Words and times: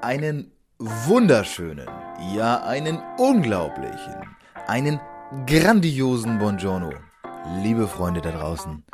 Einen 0.00 0.52
wunderschönen, 0.78 1.88
ja 2.32 2.62
einen 2.62 3.00
unglaublichen, 3.18 4.14
einen 4.68 5.00
grandiosen 5.44 6.38
Buongiorno. 6.38 6.92
Liebe 7.62 7.88
Freunde 7.88 8.20
da 8.20 8.30
draußen. 8.30 8.84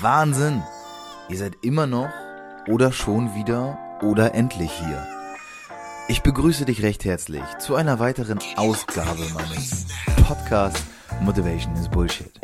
Wahnsinn! 0.00 0.62
Ihr 1.30 1.38
seid 1.38 1.54
immer 1.62 1.86
noch 1.86 2.10
oder 2.68 2.92
schon 2.92 3.34
wieder 3.34 3.78
oder 4.02 4.34
endlich 4.34 4.70
hier. 4.72 5.06
Ich 6.08 6.22
begrüße 6.22 6.66
dich 6.66 6.82
recht 6.82 7.06
herzlich 7.06 7.44
zu 7.58 7.74
einer 7.74 7.98
weiteren 7.98 8.38
Ausgabe 8.56 9.26
meines 9.32 9.86
Podcasts 10.28 10.84
Motivation 11.22 11.74
is 11.76 11.88
Bullshit. 11.88 12.38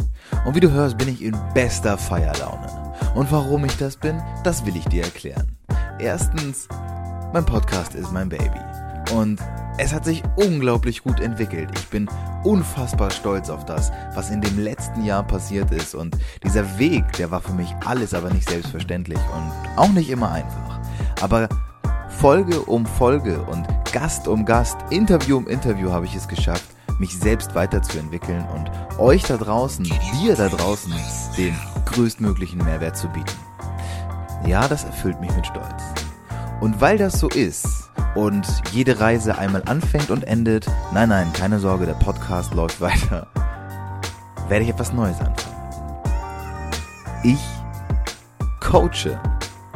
Und 0.47 0.55
wie 0.55 0.61
du 0.61 0.71
hörst, 0.71 0.97
bin 0.97 1.09
ich 1.09 1.23
in 1.23 1.37
bester 1.53 1.99
Feierlaune. 1.99 2.95
Und 3.15 3.31
warum 3.31 3.67
ich 3.67 3.77
das 3.77 3.99
bin, 3.99 4.23
das 4.45 4.65
will 4.65 4.77
ich 4.77 4.87
dir 4.87 5.05
erklären. 5.05 5.59
Erstens, 5.99 6.69
mein 7.33 7.47
Podcast 7.47 7.95
ist 7.95 8.13
mein 8.13 8.29
Baby. 8.29 8.61
Und 9.15 9.41
es 9.79 9.93
hat 9.93 10.05
sich 10.05 10.23
unglaublich 10.37 11.03
gut 11.03 11.21
entwickelt. 11.21 11.71
Ich 11.75 11.89
bin 11.89 12.09
unfassbar 12.45 13.11
stolz 13.11 13.49
auf 13.49 13.65
das, 13.65 13.91
was 14.15 14.31
in 14.31 14.41
dem 14.41 14.59
letzten 14.59 15.05
Jahr 15.05 15.23
passiert 15.23 15.71
ist. 15.71 15.95
Und 15.95 16.17
dieser 16.45 16.79
Weg, 16.79 17.11
der 17.15 17.31
war 17.31 17.41
für 17.41 17.53
mich 17.53 17.75
alles 17.85 18.13
aber 18.13 18.31
nicht 18.31 18.49
selbstverständlich 18.49 19.19
und 19.35 19.79
auch 19.79 19.93
nicht 19.93 20.11
immer 20.11 20.31
einfach. 20.31 20.81
Aber 21.21 21.49
Folge 22.09 22.61
um 22.61 22.85
Folge 22.85 23.41
und 23.43 23.67
Gast 23.93 24.29
um 24.29 24.45
Gast, 24.45 24.77
Interview 24.91 25.39
um 25.39 25.49
Interview 25.49 25.91
habe 25.91 26.05
ich 26.05 26.15
es 26.15 26.29
geschafft, 26.29 26.67
mich 26.99 27.19
selbst 27.19 27.55
weiterzuentwickeln 27.55 28.47
und 28.55 28.71
euch 28.99 29.23
da 29.23 29.39
draußen, 29.39 29.85
dir 29.85 30.37
da 30.37 30.49
draußen, 30.49 30.93
den 31.37 31.57
größtmöglichen 31.87 32.63
Mehrwert 32.63 32.97
zu 32.97 33.09
bieten. 33.09 33.33
Ja, 34.47 34.69
das 34.69 34.85
erfüllt 34.85 35.21
mich 35.21 35.35
mit 35.35 35.47
Stolz. 35.47 36.02
Und 36.63 36.81
weil 36.81 36.97
das 36.97 37.19
so 37.19 37.29
ist 37.29 37.91
und 38.15 38.47
jede 38.71 39.01
Reise 39.01 39.37
einmal 39.37 39.65
anfängt 39.67 40.11
und 40.11 40.23
endet, 40.23 40.71
nein, 40.95 41.09
nein, 41.09 41.33
keine 41.33 41.59
Sorge, 41.59 41.87
der 41.87 41.95
Podcast 41.95 42.55
läuft 42.55 42.81
weiter, 42.81 43.27
werde 44.47 44.65
ich 44.65 44.71
etwas 44.71 44.93
Neues 44.93 45.19
anfangen. 45.19 45.57
Ich 47.25 47.41
coache. 48.61 49.21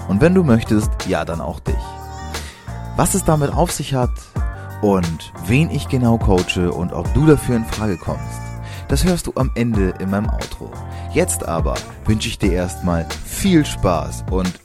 Und 0.06 0.20
wenn 0.20 0.32
du 0.32 0.44
möchtest, 0.44 0.88
ja, 1.08 1.24
dann 1.24 1.40
auch 1.40 1.58
dich. 1.58 1.74
Was 2.94 3.14
es 3.14 3.24
damit 3.24 3.52
auf 3.52 3.72
sich 3.72 3.92
hat 3.92 4.14
und 4.80 5.32
wen 5.44 5.72
ich 5.72 5.88
genau 5.88 6.18
coache 6.18 6.70
und 6.70 6.92
ob 6.92 7.12
du 7.14 7.26
dafür 7.26 7.56
in 7.56 7.64
Frage 7.64 7.96
kommst, 7.96 8.40
das 8.86 9.02
hörst 9.02 9.26
du 9.26 9.32
am 9.34 9.50
Ende 9.56 9.92
in 9.98 10.10
meinem 10.10 10.30
Outro. 10.30 10.70
Jetzt 11.12 11.48
aber 11.48 11.74
wünsche 12.04 12.28
ich 12.28 12.38
dir 12.38 12.52
erstmal 12.52 13.08
viel 13.24 13.66
Spaß 13.66 14.26
und 14.30 14.60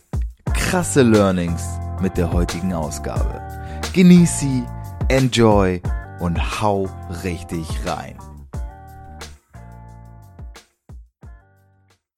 krasse 0.53 1.01
Learnings 1.01 1.80
mit 2.01 2.17
der 2.17 2.33
heutigen 2.33 2.73
Ausgabe. 2.73 3.41
Genieß 3.93 4.39
sie, 4.39 4.63
enjoy 5.09 5.81
und 6.19 6.61
hau 6.61 6.89
richtig 7.23 7.67
rein. 7.85 8.17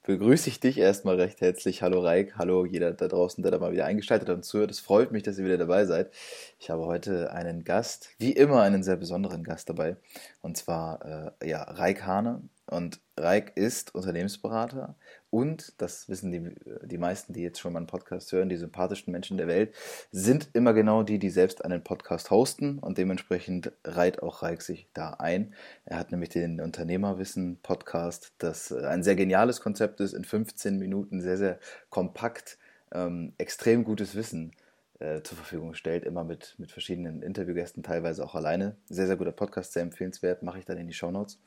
Begrüße 0.05 0.49
ich 0.49 0.59
dich 0.59 0.77
erstmal 0.77 1.15
recht 1.15 1.39
herzlich. 1.39 1.81
Hallo 1.81 2.01
Reik, 2.01 2.35
hallo 2.37 2.65
jeder 2.65 2.91
da 2.91 3.07
draußen, 3.07 3.41
der 3.41 3.51
da 3.51 3.59
mal 3.59 3.71
wieder 3.71 3.85
eingeschaltet 3.85 4.27
hat 4.27 4.35
und 4.35 4.43
zuhört. 4.43 4.71
Es 4.71 4.81
freut 4.81 5.11
mich, 5.11 5.23
dass 5.23 5.37
ihr 5.37 5.45
wieder 5.45 5.57
dabei 5.57 5.85
seid. 5.85 6.11
Ich 6.59 6.69
habe 6.69 6.85
heute 6.85 7.31
einen 7.31 7.63
Gast, 7.63 8.09
wie 8.19 8.33
immer 8.33 8.61
einen 8.61 8.83
sehr 8.83 8.97
besonderen 8.97 9.43
Gast 9.43 9.69
dabei. 9.69 9.95
Und 10.41 10.57
zwar 10.57 11.35
äh, 11.41 11.49
ja, 11.49 11.63
Reik 11.63 12.05
Hane. 12.05 12.41
Und 12.67 12.99
Reik 13.17 13.53
ist 13.55 13.95
Unternehmensberater 13.95 14.95
und, 15.33 15.73
das 15.81 16.07
wissen 16.09 16.31
die, 16.31 16.53
die 16.85 16.99
meisten, 16.99 17.33
die 17.33 17.41
jetzt 17.41 17.59
schon 17.59 17.73
mal 17.73 17.79
einen 17.79 17.87
Podcast 17.87 18.31
hören, 18.31 18.49
die 18.49 18.55
sympathischsten 18.55 19.11
Menschen 19.11 19.37
der 19.37 19.47
Welt, 19.47 19.73
sind 20.11 20.49
immer 20.53 20.73
genau 20.73 21.01
die, 21.01 21.17
die 21.17 21.31
selbst 21.31 21.65
einen 21.65 21.83
Podcast 21.83 22.29
hosten 22.29 22.77
und 22.77 22.99
dementsprechend 22.99 23.71
reiht 23.83 24.21
auch 24.21 24.43
Reik 24.43 24.61
sich 24.61 24.89
da 24.93 25.15
ein. 25.15 25.55
Er 25.85 25.97
hat 25.97 26.11
nämlich 26.11 26.29
den 26.29 26.61
Unternehmerwissen-Podcast, 26.61 28.33
das 28.37 28.71
ein 28.71 29.01
sehr 29.01 29.15
geniales 29.15 29.59
Konzept 29.59 30.01
ist, 30.01 30.13
in 30.13 30.23
15 30.23 30.77
Minuten 30.77 31.19
sehr, 31.19 31.37
sehr 31.37 31.59
kompakt, 31.89 32.59
ähm, 32.91 33.33
extrem 33.39 33.85
gutes 33.85 34.13
Wissen 34.13 34.51
äh, 34.99 35.23
zur 35.23 35.35
Verfügung 35.35 35.73
stellt, 35.73 36.05
immer 36.05 36.23
mit, 36.23 36.53
mit 36.59 36.71
verschiedenen 36.71 37.23
Interviewgästen, 37.23 37.81
teilweise 37.81 38.23
auch 38.23 38.35
alleine. 38.35 38.75
Sehr, 38.85 39.07
sehr 39.07 39.17
guter 39.17 39.31
Podcast, 39.31 39.73
sehr 39.73 39.81
empfehlenswert, 39.81 40.43
mache 40.43 40.59
ich 40.59 40.65
dann 40.65 40.77
in 40.77 40.85
die 40.85 40.93
Show 40.93 41.09
Notes. 41.09 41.39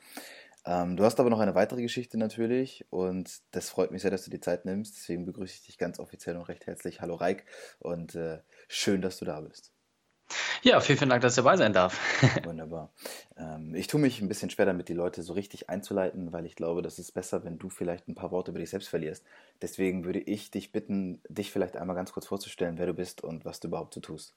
Ähm, 0.67 0.97
du 0.97 1.05
hast 1.05 1.21
aber 1.21 1.31
noch 1.31 1.39
eine 1.39 1.55
weitere 1.55 1.81
Geschichte 1.81 2.19
natürlich 2.19 2.85
und 2.91 3.41
das 3.53 3.71
freut 3.71 3.93
mich 3.93 4.03
sehr, 4.03 4.11
dass 4.11 4.25
du 4.25 4.31
die 4.31 4.41
Zeit 4.41 4.65
nimmst. 4.65 4.97
Deswegen 4.97 5.25
begrüße 5.25 5.55
ich 5.55 5.67
dich 5.67 5.79
ganz 5.79 6.01
offiziell 6.01 6.37
und 6.37 6.43
recht 6.43 6.67
herzlich. 6.67 7.01
Hallo 7.01 7.15
Reik 7.15 7.45
und 7.79 8.17
äh, 8.17 8.41
schön, 8.69 9.01
dass 9.01 9.19
du 9.19 9.25
da 9.25 9.41
bist. 9.41 9.73
Ja, 10.63 10.81
vielen, 10.81 10.99
vielen 10.99 11.11
Dank, 11.11 11.23
dass 11.23 11.35
ich 11.35 11.45
dabei 11.45 11.57
sein 11.57 11.73
darf. 11.73 12.01
Wunderbar. 12.45 12.91
Ähm, 13.37 13.77
ich 13.77 13.87
tue 13.87 14.01
mich 14.01 14.21
ein 14.21 14.27
bisschen 14.27 14.51
schwer 14.51 14.67
damit, 14.67 14.89
die 14.89 14.95
Leute 14.95 15.23
so 15.23 15.35
richtig 15.35 15.71
einzuleiten, 15.71 16.33
weil 16.33 16.47
ich 16.47 16.57
glaube, 16.57 16.83
das 16.83 16.99
ist 16.99 17.13
besser, 17.13 17.45
wenn 17.45 17.59
du 17.59 17.69
vielleicht 17.69 18.09
ein 18.09 18.17
paar 18.17 18.33
Worte 18.33 18.51
über 18.51 18.59
dich 18.59 18.71
selbst 18.71 18.89
verlierst. 18.89 19.25
Deswegen 19.63 20.05
würde 20.05 20.19
ich 20.19 20.51
dich 20.51 20.73
bitten, 20.73 21.21
dich 21.29 21.53
vielleicht 21.53 21.77
einmal 21.77 21.95
ganz 21.95 22.13
kurz 22.13 22.27
vorzustellen, 22.27 22.79
wer 22.79 22.87
du 22.87 22.95
bist 22.95 23.23
und 23.23 23.45
was 23.45 23.61
du 23.61 23.69
überhaupt 23.69 23.95
so 23.95 24.01
tust. 24.01 24.35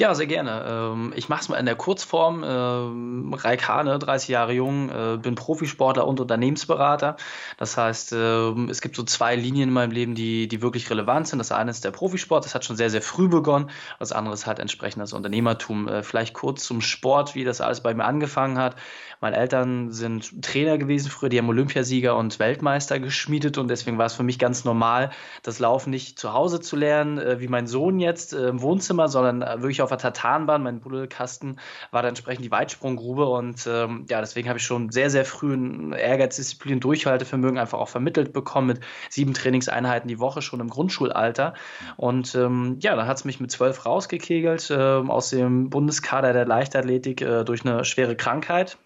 Ja, 0.00 0.14
sehr 0.14 0.26
gerne. 0.26 0.64
Ähm, 0.66 1.12
ich 1.14 1.28
mache 1.28 1.42
es 1.42 1.48
mal 1.50 1.58
in 1.58 1.66
der 1.66 1.74
Kurzform. 1.74 2.42
Ähm, 2.42 3.34
Raik 3.34 3.68
Hane, 3.68 3.98
30 3.98 4.30
Jahre 4.30 4.52
jung, 4.54 4.88
äh, 4.88 5.18
bin 5.18 5.34
Profisportler 5.34 6.06
und 6.06 6.20
Unternehmensberater. 6.20 7.16
Das 7.58 7.76
heißt, 7.76 8.14
ähm, 8.16 8.68
es 8.70 8.80
gibt 8.80 8.96
so 8.96 9.02
zwei 9.02 9.36
Linien 9.36 9.68
in 9.68 9.74
meinem 9.74 9.90
Leben, 9.90 10.14
die, 10.14 10.48
die 10.48 10.62
wirklich 10.62 10.88
relevant 10.88 11.28
sind. 11.28 11.38
Das 11.38 11.52
eine 11.52 11.70
ist 11.70 11.84
der 11.84 11.90
Profisport, 11.90 12.46
das 12.46 12.54
hat 12.54 12.64
schon 12.64 12.76
sehr, 12.76 12.88
sehr 12.88 13.02
früh 13.02 13.28
begonnen. 13.28 13.70
Das 13.98 14.12
andere 14.12 14.32
ist 14.32 14.46
halt 14.46 14.58
entsprechend 14.58 15.02
das 15.02 15.12
Unternehmertum. 15.12 15.86
Äh, 15.86 16.02
vielleicht 16.02 16.32
kurz 16.32 16.64
zum 16.64 16.80
Sport, 16.80 17.34
wie 17.34 17.44
das 17.44 17.60
alles 17.60 17.82
bei 17.82 17.92
mir 17.92 18.04
angefangen 18.06 18.56
hat. 18.56 18.76
Meine 19.20 19.36
Eltern 19.36 19.90
sind 19.90 20.42
Trainer 20.42 20.78
gewesen 20.78 21.10
früher, 21.10 21.28
die 21.28 21.36
haben 21.36 21.48
Olympiasieger 21.50 22.16
und 22.16 22.38
Weltmeister 22.38 22.98
geschmiedet 23.00 23.58
und 23.58 23.68
deswegen 23.68 23.98
war 23.98 24.06
es 24.06 24.14
für 24.14 24.22
mich 24.22 24.38
ganz 24.38 24.64
normal, 24.64 25.10
das 25.42 25.58
Laufen 25.58 25.90
nicht 25.90 26.18
zu 26.18 26.32
Hause 26.32 26.60
zu 26.60 26.74
lernen, 26.74 27.18
äh, 27.18 27.38
wie 27.38 27.48
mein 27.48 27.66
Sohn 27.66 28.00
jetzt 28.00 28.32
im 28.32 28.62
Wohnzimmer, 28.62 29.09
sondern 29.10 29.42
äh, 29.42 29.60
wirklich 29.60 29.82
auf 29.82 29.90
der 29.90 29.98
Tatanbahn. 29.98 30.62
Mein 30.62 30.80
Buddelkasten 30.80 31.60
war 31.90 32.02
dann 32.02 32.10
entsprechend 32.10 32.44
die 32.44 32.50
Weitsprunggrube 32.50 33.26
und 33.26 33.66
ähm, 33.66 34.06
ja, 34.08 34.20
deswegen 34.20 34.48
habe 34.48 34.58
ich 34.58 34.64
schon 34.64 34.90
sehr, 34.90 35.10
sehr 35.10 35.24
früh 35.24 35.54
ein 35.54 35.92
Ehrgeiz, 35.92 36.36
Disziplin, 36.36 36.80
Durchhaltevermögen 36.80 37.58
einfach 37.58 37.78
auch 37.78 37.88
vermittelt 37.88 38.32
bekommen 38.32 38.68
mit 38.68 38.80
sieben 39.08 39.34
Trainingseinheiten 39.34 40.08
die 40.08 40.18
Woche 40.18 40.42
schon 40.42 40.60
im 40.60 40.68
Grundschulalter. 40.68 41.54
Und 41.96 42.34
ähm, 42.34 42.76
ja, 42.80 42.96
dann 42.96 43.06
hat 43.06 43.18
es 43.18 43.24
mich 43.24 43.40
mit 43.40 43.50
zwölf 43.50 43.84
rausgekegelt 43.86 44.70
äh, 44.70 44.74
aus 44.74 45.30
dem 45.30 45.70
Bundeskader 45.70 46.32
der 46.32 46.46
Leichtathletik 46.46 47.20
äh, 47.22 47.44
durch 47.44 47.64
eine 47.64 47.84
schwere 47.84 48.16
Krankheit 48.16 48.78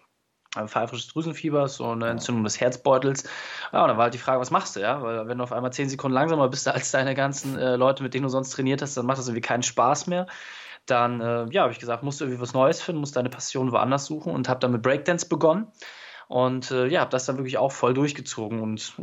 pfeifrisches 0.67 1.07
Drüsenfieber, 1.07 1.67
so 1.67 1.89
eine 1.91 2.09
Entzündung 2.09 2.43
des 2.43 2.59
Herzbeutels. 2.59 3.23
Ja, 3.71 3.83
und 3.83 3.89
dann 3.89 3.97
war 3.97 4.05
halt 4.05 4.13
die 4.13 4.19
Frage, 4.19 4.39
was 4.39 4.51
machst 4.51 4.75
du, 4.75 4.81
ja? 4.81 5.01
Weil 5.01 5.27
wenn 5.27 5.37
du 5.37 5.43
auf 5.43 5.51
einmal 5.51 5.73
zehn 5.73 5.89
Sekunden 5.89 6.15
langsamer 6.15 6.49
bist 6.49 6.67
als 6.67 6.91
deine 6.91 7.15
ganzen 7.15 7.57
äh, 7.57 7.75
Leute, 7.75 8.03
mit 8.03 8.13
denen 8.13 8.23
du 8.23 8.29
sonst 8.29 8.51
trainiert 8.51 8.81
hast, 8.81 8.97
dann 8.97 9.05
macht 9.05 9.19
das 9.19 9.27
irgendwie 9.27 9.41
keinen 9.41 9.63
Spaß 9.63 10.07
mehr. 10.07 10.27
Dann, 10.85 11.19
äh, 11.21 11.45
ja, 11.51 11.63
habe 11.63 11.71
ich 11.71 11.79
gesagt, 11.79 12.03
musst 12.03 12.21
du 12.21 12.25
irgendwie 12.25 12.41
was 12.41 12.53
Neues 12.53 12.81
finden, 12.81 12.99
musst 12.99 13.15
deine 13.15 13.29
Passion 13.29 13.71
woanders 13.71 14.05
suchen 14.05 14.33
und 14.33 14.49
habe 14.49 14.59
dann 14.59 14.71
mit 14.71 14.81
Breakdance 14.81 15.27
begonnen. 15.27 15.67
Und 16.27 16.71
äh, 16.71 16.87
ja, 16.87 17.01
habe 17.01 17.11
das 17.11 17.25
dann 17.25 17.37
wirklich 17.37 17.57
auch 17.57 17.71
voll 17.71 17.93
durchgezogen. 17.93 18.59
Und 18.59 18.93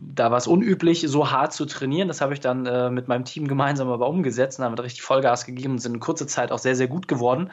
da 0.00 0.30
war 0.30 0.38
es 0.38 0.46
unüblich, 0.46 1.04
so 1.06 1.30
hart 1.30 1.52
zu 1.52 1.66
trainieren. 1.66 2.08
Das 2.08 2.20
habe 2.22 2.32
ich 2.32 2.40
dann 2.40 2.64
äh, 2.64 2.90
mit 2.90 3.08
meinem 3.08 3.24
Team 3.24 3.46
gemeinsam 3.46 3.88
aber 3.90 4.08
umgesetzt 4.08 4.58
und 4.58 4.64
haben 4.64 4.74
richtig 4.78 5.02
Vollgas 5.02 5.44
gegeben 5.44 5.74
und 5.74 5.78
sind 5.78 5.94
in 5.94 6.00
kurzer 6.00 6.26
Zeit 6.26 6.52
auch 6.52 6.58
sehr, 6.58 6.74
sehr 6.74 6.88
gut 6.88 7.08
geworden. 7.08 7.50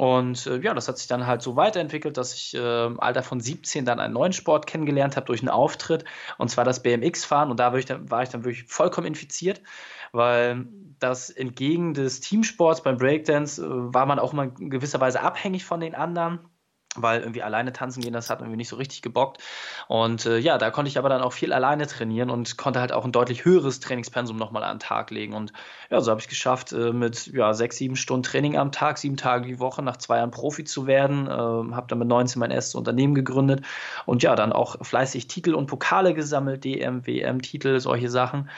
Und 0.00 0.46
äh, 0.46 0.56
ja, 0.60 0.72
das 0.72 0.88
hat 0.88 0.96
sich 0.96 1.08
dann 1.08 1.26
halt 1.26 1.42
so 1.42 1.56
weiterentwickelt, 1.56 2.16
dass 2.16 2.32
ich 2.32 2.54
äh, 2.54 2.86
im 2.86 2.98
Alter 3.00 3.22
von 3.22 3.38
17 3.38 3.84
dann 3.84 4.00
einen 4.00 4.14
neuen 4.14 4.32
Sport 4.32 4.66
kennengelernt 4.66 5.14
habe 5.14 5.26
durch 5.26 5.42
einen 5.42 5.50
Auftritt, 5.50 6.06
und 6.38 6.48
zwar 6.48 6.64
das 6.64 6.82
BMX-Fahren. 6.82 7.50
Und 7.50 7.60
da 7.60 7.70
war 7.70 7.78
ich, 7.78 7.84
dann, 7.84 8.10
war 8.10 8.22
ich 8.22 8.30
dann 8.30 8.42
wirklich 8.42 8.64
vollkommen 8.66 9.06
infiziert, 9.06 9.60
weil 10.12 10.64
das 11.00 11.28
entgegen 11.28 11.92
des 11.92 12.20
Teamsports 12.20 12.82
beim 12.82 12.96
Breakdance 12.96 13.62
äh, 13.62 13.68
war 13.68 14.06
man 14.06 14.18
auch 14.18 14.32
immer 14.32 14.44
in 14.44 14.70
gewisser 14.70 15.02
Weise 15.02 15.20
abhängig 15.20 15.66
von 15.66 15.80
den 15.80 15.94
anderen 15.94 16.38
weil 17.02 17.20
irgendwie 17.20 17.42
alleine 17.42 17.72
tanzen 17.72 18.02
gehen, 18.02 18.12
das 18.12 18.30
hat 18.30 18.40
irgendwie 18.40 18.56
nicht 18.56 18.68
so 18.68 18.76
richtig 18.76 19.02
gebockt. 19.02 19.38
Und 19.88 20.26
äh, 20.26 20.38
ja, 20.38 20.58
da 20.58 20.70
konnte 20.70 20.88
ich 20.88 20.98
aber 20.98 21.08
dann 21.08 21.22
auch 21.22 21.32
viel 21.32 21.52
alleine 21.52 21.86
trainieren 21.86 22.30
und 22.30 22.56
konnte 22.56 22.80
halt 22.80 22.92
auch 22.92 23.04
ein 23.04 23.12
deutlich 23.12 23.44
höheres 23.44 23.80
Trainingspensum 23.80 24.36
nochmal 24.36 24.64
an 24.64 24.76
den 24.76 24.80
Tag 24.80 25.10
legen. 25.10 25.34
Und 25.34 25.52
ja, 25.90 26.00
so 26.00 26.10
habe 26.10 26.20
ich 26.20 26.28
geschafft, 26.28 26.72
äh, 26.72 26.92
mit 26.92 27.26
ja, 27.28 27.54
sechs, 27.54 27.76
sieben 27.76 27.96
Stunden 27.96 28.22
Training 28.22 28.56
am 28.56 28.72
Tag, 28.72 28.98
sieben 28.98 29.16
Tage 29.16 29.46
die 29.46 29.58
Woche, 29.58 29.82
nach 29.82 29.96
zwei 29.96 30.18
Jahren 30.18 30.30
Profi 30.30 30.64
zu 30.64 30.86
werden. 30.86 31.26
Äh, 31.26 31.30
habe 31.30 31.86
dann 31.88 31.98
mit 31.98 32.08
19 32.08 32.38
mein 32.40 32.50
erstes 32.50 32.74
Unternehmen 32.74 33.14
gegründet 33.14 33.64
und 34.06 34.22
ja, 34.22 34.36
dann 34.36 34.52
auch 34.52 34.84
fleißig 34.84 35.28
Titel 35.28 35.54
und 35.54 35.66
Pokale 35.66 36.14
gesammelt, 36.14 36.64
DM, 36.64 37.06
WM-Titel, 37.06 37.80
solche 37.80 38.08
Sachen. 38.10 38.48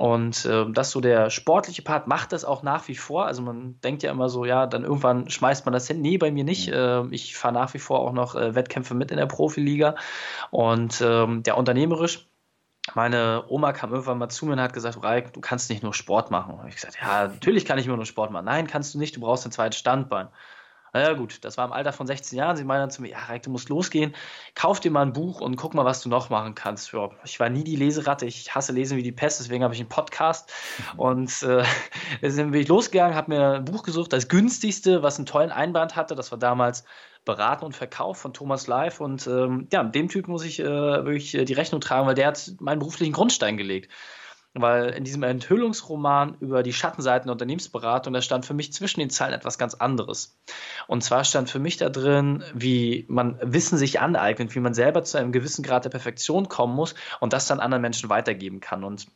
Und 0.00 0.46
äh, 0.46 0.64
das 0.72 0.92
so 0.92 1.02
der 1.02 1.28
sportliche 1.28 1.82
Part 1.82 2.06
macht 2.06 2.32
das 2.32 2.46
auch 2.46 2.62
nach 2.62 2.88
wie 2.88 2.94
vor. 2.94 3.26
Also 3.26 3.42
man 3.42 3.78
denkt 3.82 4.02
ja 4.02 4.10
immer 4.10 4.30
so, 4.30 4.46
ja, 4.46 4.66
dann 4.66 4.82
irgendwann 4.82 5.28
schmeißt 5.28 5.66
man 5.66 5.74
das 5.74 5.86
hin. 5.88 6.00
Nee, 6.00 6.16
bei 6.16 6.30
mir 6.30 6.42
nicht. 6.42 6.68
Äh, 6.68 7.04
ich 7.10 7.36
fahre 7.36 7.52
nach 7.52 7.74
wie 7.74 7.78
vor 7.78 8.00
auch 8.00 8.14
noch 8.14 8.34
äh, 8.34 8.54
Wettkämpfe 8.54 8.94
mit 8.94 9.10
in 9.10 9.18
der 9.18 9.26
Profiliga. 9.26 9.96
Und 10.50 11.02
ähm, 11.02 11.42
der 11.42 11.58
unternehmerisch 11.58 12.26
meine 12.94 13.44
Oma 13.48 13.74
kam 13.74 13.90
irgendwann 13.92 14.16
mal 14.16 14.30
zu 14.30 14.46
mir 14.46 14.52
und 14.54 14.60
hat 14.62 14.72
gesagt, 14.72 15.02
Reik, 15.02 15.34
du 15.34 15.42
kannst 15.42 15.68
nicht 15.68 15.82
nur 15.82 15.92
Sport 15.92 16.30
machen. 16.30 16.54
Und 16.54 16.66
ich 16.66 16.76
gesagt, 16.76 16.96
ja, 16.98 17.28
natürlich 17.28 17.66
kann 17.66 17.78
ich 17.78 17.84
immer 17.84 17.96
nur 17.96 18.06
Sport 18.06 18.30
machen. 18.30 18.46
Nein, 18.46 18.68
kannst 18.68 18.94
du 18.94 18.98
nicht, 18.98 19.16
du 19.16 19.20
brauchst 19.20 19.44
ein 19.44 19.52
zweites 19.52 19.78
Standbein. 19.78 20.28
Naja, 20.92 21.12
gut, 21.12 21.44
das 21.44 21.56
war 21.56 21.66
im 21.66 21.72
Alter 21.72 21.92
von 21.92 22.06
16 22.06 22.38
Jahren. 22.38 22.56
Sie 22.56 22.64
meinen 22.64 22.80
dann 22.80 22.90
zu 22.90 23.02
mir, 23.02 23.10
ja, 23.10 23.18
Reik, 23.18 23.42
du 23.42 23.50
musst 23.50 23.68
losgehen, 23.68 24.14
kauf 24.54 24.80
dir 24.80 24.90
mal 24.90 25.02
ein 25.02 25.12
Buch 25.12 25.40
und 25.40 25.56
guck 25.56 25.74
mal, 25.74 25.84
was 25.84 26.00
du 26.02 26.08
noch 26.08 26.30
machen 26.30 26.54
kannst. 26.54 26.92
Ja, 26.92 27.10
ich 27.24 27.38
war 27.40 27.48
nie 27.48 27.64
die 27.64 27.76
Leseratte, 27.76 28.26
ich 28.26 28.54
hasse 28.54 28.72
Lesen 28.72 28.96
wie 28.96 29.02
die 29.02 29.12
Pest, 29.12 29.40
deswegen 29.40 29.64
habe 29.64 29.74
ich 29.74 29.80
einen 29.80 29.88
Podcast. 29.88 30.52
Und 30.96 31.42
äh, 31.42 31.64
deswegen 32.22 32.50
bin 32.50 32.60
ich 32.60 32.68
losgegangen, 32.68 33.14
habe 33.14 33.32
mir 33.32 33.52
ein 33.54 33.64
Buch 33.64 33.82
gesucht, 33.82 34.12
das 34.12 34.28
günstigste, 34.28 35.02
was 35.02 35.18
einen 35.18 35.26
tollen 35.26 35.50
Einband 35.50 35.96
hatte. 35.96 36.14
Das 36.14 36.30
war 36.30 36.38
damals 36.38 36.84
Beraten 37.24 37.64
und 37.64 37.76
Verkauf 37.76 38.18
von 38.18 38.32
Thomas 38.32 38.66
Live. 38.66 39.00
Und 39.00 39.26
ähm, 39.26 39.68
ja, 39.72 39.84
dem 39.84 40.08
Typ 40.08 40.28
muss 40.28 40.44
ich 40.44 40.60
äh, 40.60 40.64
wirklich 40.64 41.34
äh, 41.34 41.44
die 41.44 41.52
Rechnung 41.52 41.80
tragen, 41.80 42.06
weil 42.06 42.14
der 42.14 42.28
hat 42.28 42.52
meinen 42.60 42.78
beruflichen 42.78 43.12
Grundstein 43.12 43.56
gelegt 43.56 43.90
weil 44.54 44.90
in 44.90 45.04
diesem 45.04 45.22
Enthüllungsroman 45.22 46.36
über 46.40 46.62
die 46.62 46.72
Schattenseiten 46.72 47.26
der 47.26 47.32
Unternehmensberatung, 47.32 48.12
da 48.12 48.20
stand 48.20 48.46
für 48.46 48.54
mich 48.54 48.72
zwischen 48.72 49.00
den 49.00 49.10
Zeilen 49.10 49.34
etwas 49.34 49.58
ganz 49.58 49.74
anderes. 49.74 50.38
Und 50.88 51.04
zwar 51.04 51.24
stand 51.24 51.48
für 51.48 51.60
mich 51.60 51.76
da 51.76 51.88
drin, 51.88 52.42
wie 52.52 53.04
man 53.08 53.38
Wissen 53.42 53.78
sich 53.78 54.00
aneignet, 54.00 54.54
wie 54.54 54.60
man 54.60 54.74
selber 54.74 55.04
zu 55.04 55.18
einem 55.18 55.32
gewissen 55.32 55.62
Grad 55.62 55.84
der 55.84 55.90
Perfektion 55.90 56.48
kommen 56.48 56.74
muss 56.74 56.94
und 57.20 57.32
das 57.32 57.46
dann 57.46 57.60
anderen 57.60 57.82
Menschen 57.82 58.10
weitergeben 58.10 58.60
kann. 58.60 58.82
Und 58.82 59.06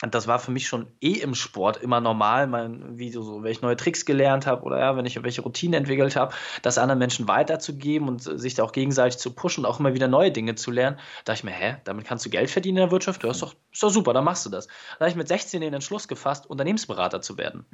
das 0.00 0.26
war 0.26 0.38
für 0.38 0.50
mich 0.50 0.66
schon 0.66 0.86
eh 1.00 1.12
im 1.12 1.34
Sport 1.34 1.76
immer 1.76 2.00
normal, 2.00 2.46
mein, 2.46 2.98
wie 2.98 3.10
so, 3.10 3.42
wenn 3.42 3.52
ich 3.52 3.62
neue 3.62 3.76
Tricks 3.76 4.04
gelernt 4.04 4.46
habe 4.46 4.62
oder 4.64 4.78
ja, 4.78 4.96
wenn 4.96 5.06
ich 5.06 5.22
welche 5.22 5.42
Routinen 5.42 5.74
entwickelt 5.74 6.16
habe, 6.16 6.34
das 6.62 6.78
anderen 6.78 6.98
Menschen 6.98 7.28
weiterzugeben 7.28 8.08
und 8.08 8.22
sich 8.22 8.54
da 8.54 8.64
auch 8.64 8.72
gegenseitig 8.72 9.18
zu 9.18 9.34
pushen 9.34 9.64
und 9.64 9.70
auch 9.70 9.80
immer 9.80 9.94
wieder 9.94 10.08
neue 10.08 10.32
Dinge 10.32 10.56
zu 10.56 10.70
lernen. 10.70 10.96
Da 11.24 11.32
dachte 11.32 11.40
ich 11.40 11.44
mir, 11.44 11.52
hä, 11.52 11.76
damit 11.84 12.06
kannst 12.06 12.26
du 12.26 12.30
Geld 12.30 12.50
verdienen 12.50 12.78
in 12.78 12.82
der 12.82 12.90
Wirtschaft? 12.90 13.22
Ja, 13.22 13.30
ist 13.30 13.42
doch, 13.42 13.54
ist 13.72 13.82
doch 13.82 13.90
super, 13.90 14.12
dann 14.12 14.24
machst 14.24 14.44
du 14.44 14.50
das. 14.50 14.66
Da 14.66 15.00
habe 15.00 15.10
ich 15.10 15.16
mit 15.16 15.28
16 15.28 15.60
den 15.60 15.74
Entschluss 15.74 16.08
gefasst, 16.08 16.46
Unternehmensberater 16.46 17.20
zu 17.22 17.38
werden. 17.38 17.64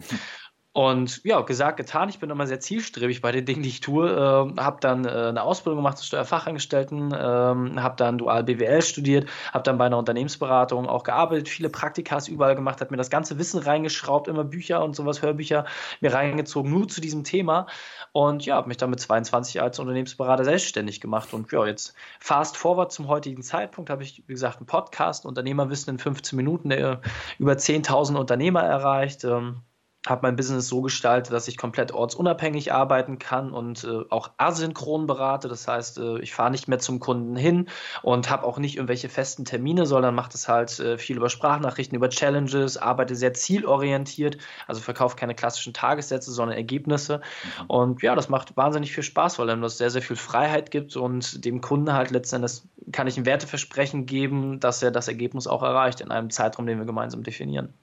Und 0.72 1.24
ja, 1.24 1.40
gesagt, 1.40 1.78
getan. 1.78 2.08
Ich 2.10 2.20
bin 2.20 2.30
immer 2.30 2.46
sehr 2.46 2.60
zielstrebig 2.60 3.20
bei 3.20 3.32
den 3.32 3.44
Dingen, 3.44 3.62
die 3.62 3.68
ich 3.68 3.80
tue. 3.80 4.08
Äh, 4.08 4.60
habe 4.60 4.76
dann 4.80 5.04
äh, 5.04 5.08
eine 5.08 5.42
Ausbildung 5.42 5.78
gemacht 5.78 5.98
zum 5.98 6.06
Steuerfachangestellten, 6.06 7.12
äh, 7.12 7.16
habe 7.16 7.94
dann 7.96 8.18
dual 8.18 8.44
BWL 8.44 8.80
studiert, 8.80 9.28
habe 9.52 9.64
dann 9.64 9.78
bei 9.78 9.86
einer 9.86 9.98
Unternehmensberatung 9.98 10.88
auch 10.88 11.02
gearbeitet, 11.02 11.48
viele 11.48 11.70
Praktikas 11.70 12.28
überall 12.28 12.54
gemacht, 12.54 12.80
habe 12.80 12.92
mir 12.92 12.98
das 12.98 13.10
ganze 13.10 13.36
Wissen 13.38 13.58
reingeschraubt, 13.58 14.28
immer 14.28 14.44
Bücher 14.44 14.84
und 14.84 14.94
sowas, 14.94 15.22
Hörbücher 15.22 15.66
mir 16.00 16.14
reingezogen, 16.14 16.70
nur 16.70 16.86
zu 16.86 17.00
diesem 17.00 17.24
Thema. 17.24 17.66
Und 18.12 18.46
ja, 18.46 18.54
habe 18.54 18.68
mich 18.68 18.76
dann 18.76 18.90
mit 18.90 19.00
22 19.00 19.60
als 19.60 19.80
Unternehmensberater 19.80 20.44
selbstständig 20.44 21.00
gemacht. 21.00 21.34
Und 21.34 21.50
ja, 21.50 21.66
jetzt 21.66 21.94
fast 22.20 22.56
forward 22.56 22.92
zum 22.92 23.08
heutigen 23.08 23.42
Zeitpunkt 23.42 23.90
habe 23.90 24.04
ich, 24.04 24.22
wie 24.28 24.32
gesagt, 24.34 24.58
einen 24.58 24.66
Podcast, 24.66 25.26
Unternehmerwissen 25.26 25.94
in 25.94 25.98
15 25.98 26.36
Minuten, 26.36 26.68
der 26.68 27.00
über 27.40 27.54
10.000 27.54 28.16
Unternehmer 28.16 28.62
erreicht. 28.62 29.24
Ähm, 29.24 29.62
habe 30.06 30.22
mein 30.22 30.36
Business 30.36 30.68
so 30.68 30.80
gestaltet, 30.80 31.32
dass 31.32 31.46
ich 31.46 31.58
komplett 31.58 31.92
ortsunabhängig 31.92 32.72
arbeiten 32.72 33.18
kann 33.18 33.52
und 33.52 33.84
äh, 33.84 34.04
auch 34.08 34.30
asynchron 34.38 35.06
berate. 35.06 35.48
Das 35.48 35.68
heißt, 35.68 35.98
äh, 35.98 36.18
ich 36.20 36.32
fahre 36.32 36.50
nicht 36.50 36.68
mehr 36.68 36.78
zum 36.78 37.00
Kunden 37.00 37.36
hin 37.36 37.68
und 38.02 38.30
habe 38.30 38.44
auch 38.46 38.58
nicht 38.58 38.76
irgendwelche 38.76 39.10
festen 39.10 39.44
Termine, 39.44 39.84
sondern 39.84 40.14
mache 40.14 40.30
das 40.32 40.48
halt 40.48 40.78
äh, 40.80 40.96
viel 40.96 41.18
über 41.18 41.28
Sprachnachrichten, 41.28 41.96
über 41.96 42.08
Challenges, 42.08 42.78
arbeite 42.78 43.14
sehr 43.14 43.34
zielorientiert, 43.34 44.38
also 44.66 44.80
verkaufe 44.80 45.16
keine 45.16 45.34
klassischen 45.34 45.74
Tagessätze, 45.74 46.32
sondern 46.32 46.56
Ergebnisse. 46.56 47.18
Mhm. 47.18 47.66
Und 47.66 48.02
ja, 48.02 48.14
das 48.14 48.30
macht 48.30 48.56
wahnsinnig 48.56 48.92
viel 48.92 49.04
Spaß, 49.04 49.38
weil 49.38 49.50
einem 49.50 49.60
das 49.60 49.76
sehr, 49.76 49.90
sehr 49.90 50.02
viel 50.02 50.16
Freiheit 50.16 50.70
gibt 50.70 50.96
und 50.96 51.44
dem 51.44 51.60
Kunden 51.60 51.92
halt 51.92 52.10
letztendlich 52.10 52.62
kann 52.90 53.06
ich 53.06 53.18
ein 53.18 53.26
Werteversprechen 53.26 54.06
geben, 54.06 54.60
dass 54.60 54.82
er 54.82 54.90
das 54.90 55.08
Ergebnis 55.08 55.46
auch 55.46 55.62
erreicht 55.62 56.00
in 56.00 56.10
einem 56.10 56.30
Zeitraum, 56.30 56.66
den 56.66 56.78
wir 56.78 56.86
gemeinsam 56.86 57.22
definieren. 57.22 57.74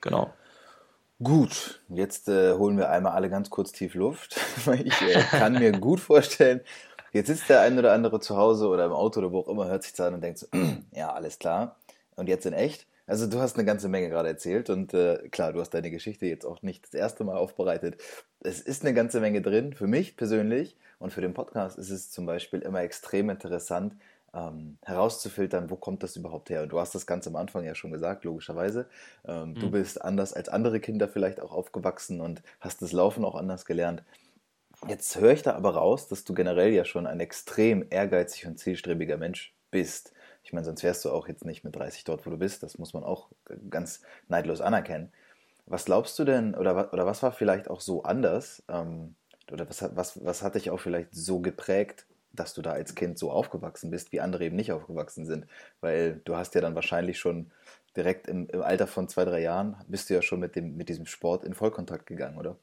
Genau. 0.00 0.32
Gut, 1.22 1.80
jetzt 1.88 2.28
äh, 2.28 2.54
holen 2.54 2.78
wir 2.78 2.90
einmal 2.90 3.12
alle 3.12 3.28
ganz 3.30 3.50
kurz 3.50 3.70
tief 3.70 3.94
Luft. 3.94 4.40
ich 4.84 5.02
äh, 5.02 5.22
kann 5.30 5.52
mir 5.52 5.70
gut 5.72 6.00
vorstellen, 6.00 6.62
jetzt 7.12 7.28
sitzt 7.28 7.48
der 7.48 7.60
ein 7.60 7.78
oder 7.78 7.92
andere 7.92 8.18
zu 8.18 8.36
Hause 8.36 8.66
oder 8.68 8.86
im 8.86 8.92
Auto 8.92 9.20
oder 9.20 9.30
wo 9.30 9.40
auch 9.40 9.48
immer, 9.48 9.66
hört 9.68 9.82
sich 9.82 9.92
das 9.92 10.06
an 10.06 10.14
und 10.14 10.22
denkt 10.22 10.38
so, 10.38 10.46
ja, 10.92 11.12
alles 11.12 11.38
klar. 11.38 11.76
Und 12.16 12.28
jetzt 12.28 12.46
in 12.46 12.54
echt? 12.54 12.86
Also 13.06 13.26
du 13.26 13.38
hast 13.38 13.56
eine 13.56 13.64
ganze 13.64 13.88
Menge 13.88 14.08
gerade 14.08 14.28
erzählt 14.28 14.70
und 14.70 14.94
äh, 14.94 15.28
klar, 15.28 15.52
du 15.52 15.60
hast 15.60 15.70
deine 15.70 15.90
Geschichte 15.90 16.26
jetzt 16.26 16.44
auch 16.44 16.62
nicht 16.62 16.84
das 16.84 16.94
erste 16.94 17.24
Mal 17.24 17.36
aufbereitet. 17.36 18.02
Es 18.40 18.60
ist 18.60 18.84
eine 18.84 18.94
ganze 18.94 19.20
Menge 19.20 19.42
drin, 19.42 19.74
für 19.74 19.86
mich 19.86 20.16
persönlich 20.16 20.76
und 20.98 21.12
für 21.12 21.20
den 21.20 21.34
Podcast 21.34 21.78
ist 21.78 21.90
es 21.90 22.10
zum 22.10 22.26
Beispiel 22.26 22.60
immer 22.60 22.80
extrem 22.80 23.28
interessant, 23.30 23.94
ähm, 24.34 24.78
herauszufiltern, 24.82 25.70
wo 25.70 25.76
kommt 25.76 26.02
das 26.02 26.16
überhaupt 26.16 26.50
her. 26.50 26.62
Und 26.62 26.72
du 26.72 26.80
hast 26.80 26.94
das 26.94 27.06
ganz 27.06 27.26
am 27.26 27.36
Anfang 27.36 27.64
ja 27.64 27.74
schon 27.74 27.92
gesagt, 27.92 28.24
logischerweise. 28.24 28.88
Ähm, 29.26 29.50
mhm. 29.50 29.54
Du 29.54 29.70
bist 29.70 30.02
anders 30.02 30.32
als 30.32 30.48
andere 30.48 30.80
Kinder 30.80 31.08
vielleicht 31.08 31.40
auch 31.40 31.52
aufgewachsen 31.52 32.20
und 32.20 32.42
hast 32.60 32.82
das 32.82 32.92
Laufen 32.92 33.24
auch 33.24 33.34
anders 33.34 33.64
gelernt. 33.64 34.02
Jetzt 34.88 35.20
höre 35.20 35.32
ich 35.32 35.42
da 35.42 35.54
aber 35.54 35.74
raus, 35.74 36.08
dass 36.08 36.24
du 36.24 36.34
generell 36.34 36.72
ja 36.72 36.84
schon 36.84 37.06
ein 37.06 37.20
extrem 37.20 37.86
ehrgeizig 37.90 38.46
und 38.46 38.58
zielstrebiger 38.58 39.16
Mensch 39.16 39.54
bist. 39.70 40.12
Ich 40.42 40.52
meine, 40.52 40.64
sonst 40.64 40.82
wärst 40.82 41.04
du 41.04 41.10
auch 41.10 41.28
jetzt 41.28 41.44
nicht 41.44 41.62
mit 41.62 41.76
30 41.76 42.04
dort, 42.04 42.26
wo 42.26 42.30
du 42.30 42.36
bist. 42.36 42.62
Das 42.62 42.78
muss 42.78 42.94
man 42.94 43.04
auch 43.04 43.28
ganz 43.70 44.02
neidlos 44.28 44.60
anerkennen. 44.60 45.12
Was 45.66 45.84
glaubst 45.84 46.18
du 46.18 46.24
denn, 46.24 46.56
oder, 46.56 46.92
oder 46.92 47.06
was 47.06 47.22
war 47.22 47.30
vielleicht 47.30 47.70
auch 47.70 47.80
so 47.80 48.02
anders? 48.02 48.64
Ähm, 48.68 49.14
oder 49.52 49.68
was, 49.68 49.84
was, 49.94 50.24
was 50.24 50.42
hat 50.42 50.56
dich 50.56 50.70
auch 50.70 50.80
vielleicht 50.80 51.14
so 51.14 51.40
geprägt, 51.40 52.06
dass 52.32 52.54
du 52.54 52.62
da 52.62 52.72
als 52.72 52.94
Kind 52.94 53.18
so 53.18 53.30
aufgewachsen 53.30 53.90
bist, 53.90 54.12
wie 54.12 54.20
andere 54.20 54.44
eben 54.44 54.56
nicht 54.56 54.72
aufgewachsen 54.72 55.26
sind. 55.26 55.46
Weil 55.80 56.20
du 56.24 56.36
hast 56.36 56.54
ja 56.54 56.60
dann 56.60 56.74
wahrscheinlich 56.74 57.18
schon 57.18 57.50
direkt 57.96 58.26
im, 58.26 58.48
im 58.48 58.62
Alter 58.62 58.86
von 58.86 59.08
zwei, 59.08 59.24
drei 59.24 59.40
Jahren, 59.40 59.76
bist 59.88 60.08
du 60.10 60.14
ja 60.14 60.22
schon 60.22 60.40
mit, 60.40 60.56
dem, 60.56 60.76
mit 60.76 60.88
diesem 60.88 61.06
Sport 61.06 61.44
in 61.44 61.54
Vollkontakt 61.54 62.06
gegangen, 62.06 62.38
oder? 62.38 62.56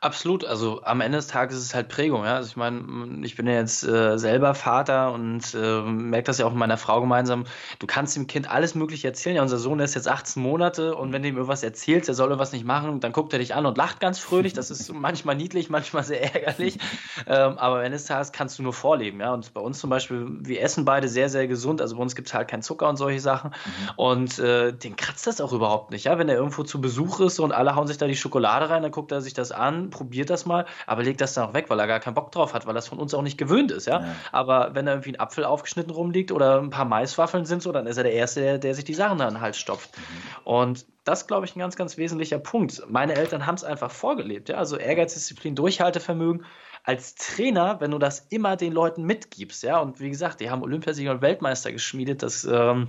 Absolut, 0.00 0.44
also 0.44 0.82
am 0.82 1.00
Ende 1.00 1.16
des 1.16 1.26
Tages 1.26 1.56
ist 1.56 1.64
es 1.64 1.74
halt 1.74 1.88
Prägung, 1.88 2.24
ja. 2.24 2.36
Also 2.36 2.48
ich 2.48 2.56
meine, 2.56 3.24
ich 3.24 3.34
bin 3.34 3.46
ja 3.46 3.54
jetzt 3.54 3.82
äh, 3.82 4.18
selber 4.18 4.54
Vater 4.54 5.12
und 5.12 5.54
äh, 5.54 5.80
merke 5.82 6.26
das 6.26 6.38
ja 6.38 6.46
auch 6.46 6.50
mit 6.50 6.58
meiner 6.58 6.76
Frau 6.76 7.00
gemeinsam. 7.00 7.44
Du 7.78 7.86
kannst 7.86 8.14
dem 8.14 8.26
Kind 8.26 8.50
alles 8.50 8.74
Mögliche 8.74 9.08
erzählen. 9.08 9.36
Ja, 9.36 9.42
unser 9.42 9.58
Sohn 9.58 9.80
ist 9.80 9.94
jetzt 9.94 10.08
18 10.08 10.42
Monate 10.42 10.94
und 10.94 11.12
wenn 11.12 11.22
du 11.22 11.28
ihm 11.28 11.36
irgendwas 11.36 11.62
erzählst, 11.62 12.08
er 12.08 12.14
soll 12.14 12.28
irgendwas 12.28 12.52
nicht 12.52 12.66
machen, 12.66 13.00
dann 13.00 13.12
guckt 13.12 13.32
er 13.32 13.38
dich 13.38 13.54
an 13.54 13.64
und 13.64 13.78
lacht 13.78 13.98
ganz 14.00 14.18
fröhlich. 14.18 14.52
Das 14.52 14.70
ist 14.70 14.92
manchmal 14.94 15.34
niedlich, 15.34 15.70
manchmal 15.70 16.04
sehr 16.04 16.34
ärgerlich. 16.34 16.78
Ähm, 17.26 17.56
aber 17.58 17.76
am 17.76 17.84
Ende 17.84 17.96
des 17.96 18.04
Tages 18.04 18.32
kannst 18.32 18.58
du 18.58 18.62
nur 18.62 18.74
vorleben, 18.74 19.20
ja. 19.20 19.32
Und 19.32 19.54
bei 19.54 19.60
uns 19.60 19.78
zum 19.78 19.88
Beispiel, 19.88 20.26
wir 20.40 20.60
essen 20.60 20.84
beide 20.84 21.08
sehr, 21.08 21.30
sehr 21.30 21.48
gesund. 21.48 21.80
Also 21.80 21.96
bei 21.96 22.02
uns 22.02 22.14
gibt 22.14 22.28
es 22.28 22.34
halt 22.34 22.48
keinen 22.48 22.62
Zucker 22.62 22.88
und 22.88 22.96
solche 22.96 23.20
Sachen. 23.20 23.50
Mhm. 23.50 23.90
Und 23.96 24.38
äh, 24.38 24.72
den 24.72 24.96
kratzt 24.96 25.26
das 25.26 25.40
auch 25.40 25.52
überhaupt 25.52 25.90
nicht, 25.90 26.04
ja. 26.04 26.18
Wenn 26.18 26.28
er 26.28 26.36
irgendwo 26.36 26.64
zu 26.64 26.80
Besuch 26.80 27.20
ist 27.20 27.40
und 27.40 27.52
alle 27.52 27.74
hauen 27.76 27.86
sich 27.86 27.96
da 27.96 28.06
die 28.06 28.16
Schokolade 28.16 28.68
rein, 28.68 28.82
dann 28.82 28.92
guckt 28.92 29.10
er 29.10 29.22
sich 29.22 29.32
das 29.32 29.52
an 29.52 29.85
probiert 29.90 30.30
das 30.30 30.46
mal, 30.46 30.66
aber 30.86 31.02
legt 31.02 31.20
das 31.20 31.34
dann 31.34 31.48
auch 31.48 31.54
weg, 31.54 31.66
weil 31.68 31.78
er 31.78 31.86
gar 31.86 32.00
keinen 32.00 32.14
Bock 32.14 32.32
drauf 32.32 32.54
hat, 32.54 32.66
weil 32.66 32.74
das 32.74 32.88
von 32.88 32.98
uns 32.98 33.14
auch 33.14 33.22
nicht 33.22 33.38
gewöhnt 33.38 33.70
ist, 33.70 33.86
ja. 33.86 34.00
ja. 34.00 34.14
Aber 34.32 34.74
wenn 34.74 34.86
da 34.86 34.92
irgendwie 34.92 35.10
ein 35.10 35.20
Apfel 35.20 35.44
aufgeschnitten 35.44 35.92
rumliegt 35.92 36.32
oder 36.32 36.60
ein 36.60 36.70
paar 36.70 36.84
Maiswaffeln 36.84 37.44
sind 37.44 37.62
so, 37.62 37.72
dann 37.72 37.86
ist 37.86 37.96
er 37.96 38.04
der 38.04 38.12
Erste, 38.12 38.40
der, 38.40 38.58
der 38.58 38.74
sich 38.74 38.84
die 38.84 38.94
Sachen 38.94 39.20
an 39.20 39.34
den 39.34 39.40
Hals 39.40 39.58
stopft. 39.58 39.96
Mhm. 39.96 40.02
Und 40.44 40.86
das, 41.04 41.26
glaube 41.26 41.46
ich, 41.46 41.54
ein 41.54 41.60
ganz, 41.60 41.76
ganz 41.76 41.96
wesentlicher 41.96 42.38
Punkt. 42.38 42.82
Meine 42.88 43.14
Eltern 43.14 43.46
haben 43.46 43.54
es 43.54 43.64
einfach 43.64 43.90
vorgelebt, 43.90 44.48
ja. 44.48 44.56
Also 44.56 44.76
Ehrgeiz, 44.76 45.14
Disziplin, 45.14 45.54
Durchhaltevermögen. 45.54 46.44
Als 46.82 47.16
Trainer, 47.16 47.80
wenn 47.80 47.90
du 47.90 47.98
das 47.98 48.26
immer 48.30 48.56
den 48.56 48.72
Leuten 48.72 49.02
mitgibst, 49.02 49.64
ja, 49.64 49.80
und 49.80 49.98
wie 49.98 50.08
gesagt, 50.08 50.40
die 50.40 50.50
haben 50.50 50.62
Olympiasieger 50.62 51.10
und 51.10 51.20
Weltmeister 51.20 51.72
geschmiedet, 51.72 52.22
das 52.22 52.44
ähm, 52.44 52.88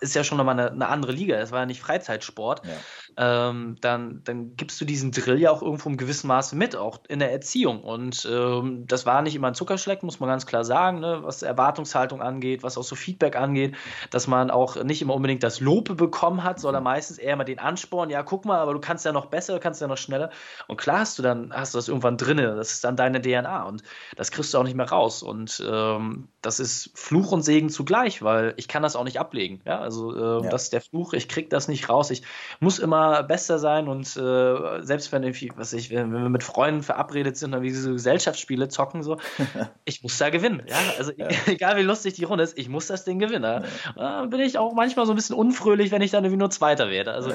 ist 0.00 0.14
ja 0.14 0.22
schon 0.22 0.38
nochmal 0.38 0.58
eine, 0.58 0.70
eine 0.70 0.88
andere 0.88 1.12
Liga, 1.12 1.38
das 1.38 1.50
war 1.50 1.60
ja 1.60 1.66
nicht 1.66 1.80
Freizeitsport. 1.80 2.64
Ja 2.64 2.72
ähm, 3.18 3.76
dann, 3.80 4.20
dann 4.24 4.56
gibst 4.56 4.80
du 4.80 4.84
diesen 4.84 5.10
Drill 5.10 5.40
ja 5.40 5.50
auch 5.50 5.62
irgendwo 5.62 5.88
im 5.88 5.96
gewissen 5.96 6.26
Maße 6.26 6.54
mit, 6.54 6.76
auch 6.76 7.00
in 7.08 7.18
der 7.18 7.32
Erziehung. 7.32 7.82
Und 7.82 8.28
ähm, 8.30 8.86
das 8.86 9.06
war 9.06 9.22
nicht 9.22 9.34
immer 9.34 9.48
ein 9.48 9.54
Zuckerschleck, 9.54 10.02
muss 10.02 10.20
man 10.20 10.28
ganz 10.28 10.44
klar 10.44 10.64
sagen, 10.64 11.00
ne? 11.00 11.20
was 11.22 11.42
Erwartungshaltung 11.42 12.20
angeht, 12.20 12.62
was 12.62 12.76
auch 12.76 12.84
so 12.84 12.94
Feedback 12.94 13.36
angeht, 13.36 13.74
dass 14.10 14.26
man 14.26 14.50
auch 14.50 14.82
nicht 14.84 15.00
immer 15.00 15.14
unbedingt 15.14 15.42
das 15.42 15.60
Lob 15.60 15.96
bekommen 15.96 16.44
hat, 16.44 16.60
sondern 16.60 16.84
meistens 16.84 17.18
eher 17.18 17.36
mal 17.36 17.44
den 17.44 17.58
Ansporn, 17.58 18.10
ja, 18.10 18.22
guck 18.22 18.44
mal, 18.44 18.58
aber 18.58 18.74
du 18.74 18.80
kannst 18.80 19.04
ja 19.06 19.12
noch 19.12 19.26
besser, 19.26 19.58
kannst 19.60 19.80
ja 19.80 19.86
noch 19.86 19.96
schneller. 19.96 20.30
Und 20.66 20.76
klar 20.76 21.00
hast 21.00 21.18
du 21.18 21.22
dann, 21.22 21.52
hast 21.54 21.72
du 21.72 21.78
das 21.78 21.88
irgendwann 21.88 22.18
drinne, 22.18 22.54
das 22.54 22.72
ist 22.72 22.84
dann 22.84 22.96
deine 22.96 23.22
DNA 23.22 23.62
und 23.64 23.82
das 24.16 24.30
kriegst 24.30 24.52
du 24.52 24.58
auch 24.58 24.64
nicht 24.64 24.76
mehr 24.76 24.90
raus. 24.90 25.22
Und 25.22 25.62
ähm, 25.66 26.28
das 26.42 26.60
ist 26.60 26.90
Fluch 26.94 27.32
und 27.32 27.42
Segen 27.42 27.70
zugleich, 27.70 28.22
weil 28.22 28.52
ich 28.56 28.68
kann 28.68 28.82
das 28.82 28.94
auch 28.94 29.04
nicht 29.04 29.18
ablegen. 29.18 29.45
Ja, 29.64 29.80
also 29.80 30.14
äh, 30.14 30.44
ja. 30.44 30.50
das 30.50 30.64
ist 30.64 30.72
der 30.72 30.80
Fluch, 30.80 31.12
ich 31.12 31.28
krieg 31.28 31.50
das 31.50 31.68
nicht 31.68 31.88
raus. 31.88 32.10
Ich 32.10 32.22
muss 32.60 32.78
immer 32.78 33.22
Bester 33.22 33.58
sein 33.58 33.88
und 33.88 34.16
äh, 34.16 34.82
selbst 34.82 35.12
wenn 35.12 35.22
irgendwie, 35.22 35.52
was 35.56 35.72
ich, 35.72 35.90
wenn, 35.90 36.12
wir 36.12 36.28
mit 36.28 36.42
Freunden 36.42 36.82
verabredet 36.82 37.36
sind 37.36 37.54
oder 37.54 37.62
wie 37.62 37.70
so 37.70 37.92
Gesellschaftsspiele 37.92 38.68
zocken, 38.68 39.02
so, 39.02 39.18
ich 39.84 40.02
muss 40.02 40.18
da 40.18 40.30
gewinnen. 40.30 40.62
Ja? 40.66 40.76
Also 40.98 41.12
ja. 41.16 41.28
egal 41.46 41.76
wie 41.76 41.82
lustig 41.82 42.14
die 42.14 42.24
Runde 42.24 42.44
ist, 42.44 42.58
ich 42.58 42.68
muss 42.68 42.86
das 42.86 43.04
Ding 43.04 43.18
gewinnen. 43.18 43.44
Ja. 43.44 43.62
Da 43.94 44.26
bin 44.26 44.40
ich 44.40 44.58
auch 44.58 44.74
manchmal 44.74 45.06
so 45.06 45.12
ein 45.12 45.16
bisschen 45.16 45.36
unfröhlich, 45.36 45.90
wenn 45.90 46.02
ich 46.02 46.10
dann 46.10 46.24
irgendwie 46.24 46.40
nur 46.40 46.50
Zweiter 46.50 46.90
werde. 46.90 47.12
Also 47.12 47.32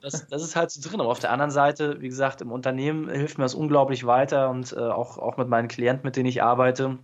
das, 0.00 0.26
das 0.28 0.42
ist 0.42 0.56
halt 0.56 0.70
so 0.70 0.86
drin. 0.88 1.00
Aber 1.00 1.10
auf 1.10 1.20
der 1.20 1.30
anderen 1.30 1.50
Seite, 1.50 2.00
wie 2.00 2.08
gesagt, 2.08 2.40
im 2.40 2.52
Unternehmen 2.52 3.08
hilft 3.08 3.38
mir 3.38 3.44
das 3.44 3.54
unglaublich 3.54 4.06
weiter 4.06 4.50
und 4.50 4.72
äh, 4.72 4.80
auch, 4.80 5.18
auch 5.18 5.36
mit 5.36 5.48
meinen 5.48 5.68
Klienten, 5.68 6.06
mit 6.06 6.16
denen 6.16 6.26
ich 6.26 6.42
arbeite 6.42 6.98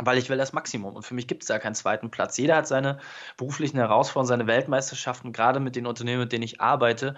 weil 0.00 0.18
ich 0.18 0.30
will 0.30 0.38
das 0.38 0.52
Maximum. 0.52 0.96
Und 0.96 1.02
für 1.02 1.14
mich 1.14 1.26
gibt 1.26 1.42
es 1.42 1.48
da 1.48 1.58
keinen 1.58 1.74
zweiten 1.74 2.10
Platz. 2.10 2.38
Jeder 2.38 2.56
hat 2.56 2.66
seine 2.66 2.98
beruflichen 3.36 3.76
Herausforderungen, 3.76 4.28
seine 4.28 4.46
Weltmeisterschaften, 4.46 5.32
gerade 5.32 5.60
mit 5.60 5.76
den 5.76 5.86
Unternehmen, 5.86 6.20
mit 6.20 6.32
denen 6.32 6.44
ich 6.44 6.60
arbeite, 6.60 7.14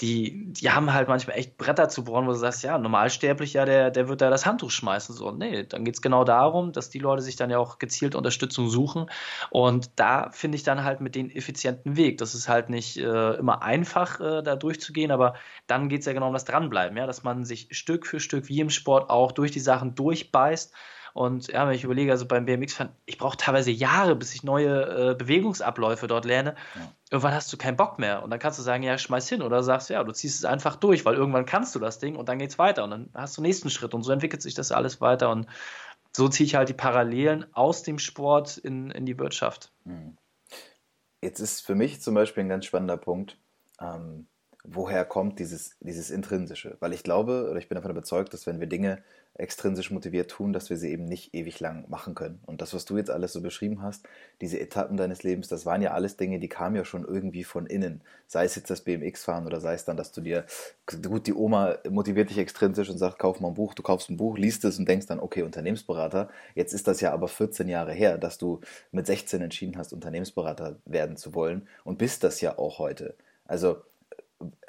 die, 0.00 0.52
die 0.52 0.70
haben 0.70 0.92
halt 0.92 1.08
manchmal 1.08 1.36
echt 1.36 1.58
Bretter 1.58 1.88
zu 1.88 2.04
bohren, 2.04 2.26
wo 2.26 2.30
du 2.30 2.36
sagst, 2.36 2.62
ja, 2.62 2.78
normalsterblicher, 2.78 3.64
der, 3.66 3.90
der 3.90 4.08
wird 4.08 4.20
da 4.20 4.30
das 4.30 4.46
Handtuch 4.46 4.70
schmeißen. 4.70 5.14
So, 5.14 5.32
nee, 5.32 5.64
dann 5.64 5.84
geht 5.84 5.94
es 5.94 6.02
genau 6.02 6.24
darum, 6.24 6.72
dass 6.72 6.90
die 6.90 6.98
Leute 6.98 7.22
sich 7.22 7.36
dann 7.36 7.50
ja 7.50 7.58
auch 7.58 7.78
gezielt 7.78 8.14
Unterstützung 8.14 8.68
suchen. 8.68 9.10
Und 9.50 9.90
da 9.96 10.30
finde 10.30 10.56
ich 10.56 10.62
dann 10.62 10.84
halt 10.84 11.00
mit 11.00 11.14
den 11.14 11.30
effizienten 11.30 11.96
Weg. 11.96 12.18
Das 12.18 12.34
ist 12.34 12.48
halt 12.48 12.70
nicht 12.70 12.96
äh, 12.98 13.34
immer 13.34 13.62
einfach, 13.62 14.20
äh, 14.20 14.42
da 14.42 14.56
durchzugehen, 14.56 15.10
aber 15.10 15.34
dann 15.66 15.88
geht 15.88 16.00
es 16.00 16.06
ja 16.06 16.12
genau 16.12 16.28
um 16.28 16.32
das 16.32 16.44
Dranbleiben, 16.44 16.96
ja, 16.96 17.06
dass 17.06 17.22
man 17.22 17.44
sich 17.44 17.68
Stück 17.70 18.06
für 18.06 18.20
Stück, 18.20 18.48
wie 18.48 18.60
im 18.60 18.70
Sport 18.70 19.10
auch, 19.10 19.32
durch 19.32 19.50
die 19.50 19.60
Sachen 19.60 19.94
durchbeißt 19.94 20.72
und 21.14 21.48
ja, 21.48 21.66
wenn 21.66 21.74
ich 21.74 21.84
überlege, 21.84 22.10
also 22.10 22.26
beim 22.26 22.46
BMX-Fahren, 22.46 22.90
ich 23.04 23.18
brauche 23.18 23.36
teilweise 23.36 23.70
Jahre, 23.70 24.16
bis 24.16 24.34
ich 24.34 24.42
neue 24.42 25.10
äh, 25.10 25.14
Bewegungsabläufe 25.14 26.06
dort 26.06 26.24
lerne. 26.24 26.54
Ja. 26.74 26.92
Irgendwann 27.10 27.34
hast 27.34 27.52
du 27.52 27.58
keinen 27.58 27.76
Bock 27.76 27.98
mehr. 27.98 28.22
Und 28.22 28.30
dann 28.30 28.38
kannst 28.38 28.58
du 28.58 28.62
sagen, 28.62 28.82
ja, 28.82 28.96
schmeiß 28.96 29.28
hin. 29.28 29.42
Oder 29.42 29.62
sagst, 29.62 29.90
ja, 29.90 30.02
du 30.02 30.12
ziehst 30.12 30.38
es 30.38 30.44
einfach 30.44 30.76
durch, 30.76 31.04
weil 31.04 31.14
irgendwann 31.14 31.44
kannst 31.44 31.74
du 31.74 31.78
das 31.78 31.98
Ding 31.98 32.16
und 32.16 32.28
dann 32.28 32.38
geht's 32.38 32.58
weiter. 32.58 32.84
Und 32.84 32.90
dann 32.90 33.10
hast 33.14 33.36
du 33.36 33.42
den 33.42 33.48
nächsten 33.48 33.68
Schritt. 33.68 33.92
Und 33.92 34.02
so 34.02 34.12
entwickelt 34.12 34.40
sich 34.40 34.54
das 34.54 34.72
alles 34.72 35.00
weiter. 35.00 35.30
Und 35.30 35.46
so 36.16 36.28
ziehe 36.28 36.46
ich 36.46 36.54
halt 36.54 36.70
die 36.70 36.74
Parallelen 36.74 37.46
aus 37.54 37.82
dem 37.82 37.98
Sport 37.98 38.56
in, 38.56 38.90
in 38.90 39.04
die 39.04 39.18
Wirtschaft. 39.18 39.72
Hm. 39.84 40.16
Jetzt 41.20 41.40
ist 41.40 41.60
für 41.60 41.74
mich 41.74 42.00
zum 42.00 42.14
Beispiel 42.14 42.44
ein 42.44 42.48
ganz 42.48 42.64
spannender 42.64 42.96
Punkt. 42.96 43.38
Ähm, 43.80 44.26
woher 44.64 45.04
kommt 45.04 45.38
dieses, 45.38 45.76
dieses 45.80 46.10
Intrinsische? 46.10 46.76
Weil 46.80 46.92
ich 46.92 47.02
glaube, 47.02 47.48
oder 47.50 47.58
ich 47.58 47.68
bin 47.68 47.76
davon 47.76 47.90
überzeugt, 47.90 48.32
dass 48.32 48.46
wenn 48.46 48.60
wir 48.60 48.68
Dinge 48.68 49.02
extrinsisch 49.34 49.90
motiviert 49.90 50.30
tun, 50.30 50.52
dass 50.52 50.68
wir 50.68 50.76
sie 50.76 50.90
eben 50.90 51.06
nicht 51.06 51.34
ewig 51.34 51.58
lang 51.58 51.88
machen 51.88 52.14
können. 52.14 52.40
Und 52.44 52.60
das, 52.60 52.74
was 52.74 52.84
du 52.84 52.98
jetzt 52.98 53.10
alles 53.10 53.32
so 53.32 53.40
beschrieben 53.40 53.82
hast, 53.82 54.06
diese 54.42 54.60
Etappen 54.60 54.98
deines 54.98 55.22
Lebens, 55.22 55.48
das 55.48 55.64
waren 55.64 55.80
ja 55.80 55.92
alles 55.92 56.18
Dinge, 56.18 56.38
die 56.38 56.48
kamen 56.48 56.76
ja 56.76 56.84
schon 56.84 57.04
irgendwie 57.04 57.42
von 57.42 57.66
innen. 57.66 58.02
Sei 58.26 58.44
es 58.44 58.56
jetzt 58.56 58.68
das 58.68 58.82
BMX-Fahren 58.82 59.46
oder 59.46 59.60
sei 59.60 59.72
es 59.72 59.86
dann, 59.86 59.96
dass 59.96 60.12
du 60.12 60.20
dir, 60.20 60.44
gut, 61.02 61.26
die 61.26 61.32
Oma 61.32 61.78
motiviert 61.88 62.28
dich 62.28 62.38
extrinsisch 62.38 62.90
und 62.90 62.98
sagt, 62.98 63.18
kauf 63.18 63.40
mal 63.40 63.48
ein 63.48 63.54
Buch, 63.54 63.72
du 63.72 63.82
kaufst 63.82 64.10
ein 64.10 64.18
Buch, 64.18 64.36
liest 64.36 64.64
es 64.66 64.78
und 64.78 64.86
denkst 64.86 65.06
dann, 65.06 65.18
okay, 65.18 65.42
Unternehmensberater. 65.42 66.28
Jetzt 66.54 66.74
ist 66.74 66.86
das 66.86 67.00
ja 67.00 67.12
aber 67.12 67.28
14 67.28 67.68
Jahre 67.68 67.94
her, 67.94 68.18
dass 68.18 68.36
du 68.36 68.60
mit 68.90 69.06
16 69.06 69.40
entschieden 69.40 69.78
hast, 69.78 69.94
Unternehmensberater 69.94 70.76
werden 70.84 71.16
zu 71.16 71.34
wollen 71.34 71.68
und 71.84 71.96
bist 71.96 72.22
das 72.22 72.42
ja 72.42 72.58
auch 72.58 72.78
heute. 72.78 73.16
Also 73.46 73.82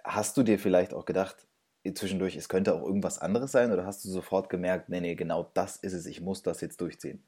hast 0.03 0.37
du 0.37 0.43
dir 0.43 0.59
vielleicht 0.59 0.93
auch 0.93 1.05
gedacht, 1.05 1.47
zwischendurch, 1.93 2.35
es 2.35 2.49
könnte 2.49 2.73
auch 2.73 2.83
irgendwas 2.83 3.19
anderes 3.19 3.51
sein 3.51 3.71
oder 3.71 3.85
hast 3.85 4.05
du 4.05 4.09
sofort 4.09 4.49
gemerkt, 4.49 4.89
nee, 4.89 5.01
nee, 5.01 5.15
genau 5.15 5.49
das 5.53 5.77
ist 5.77 5.93
es, 5.93 6.05
ich 6.05 6.21
muss 6.21 6.41
das 6.41 6.61
jetzt 6.61 6.79
durchziehen? 6.79 7.23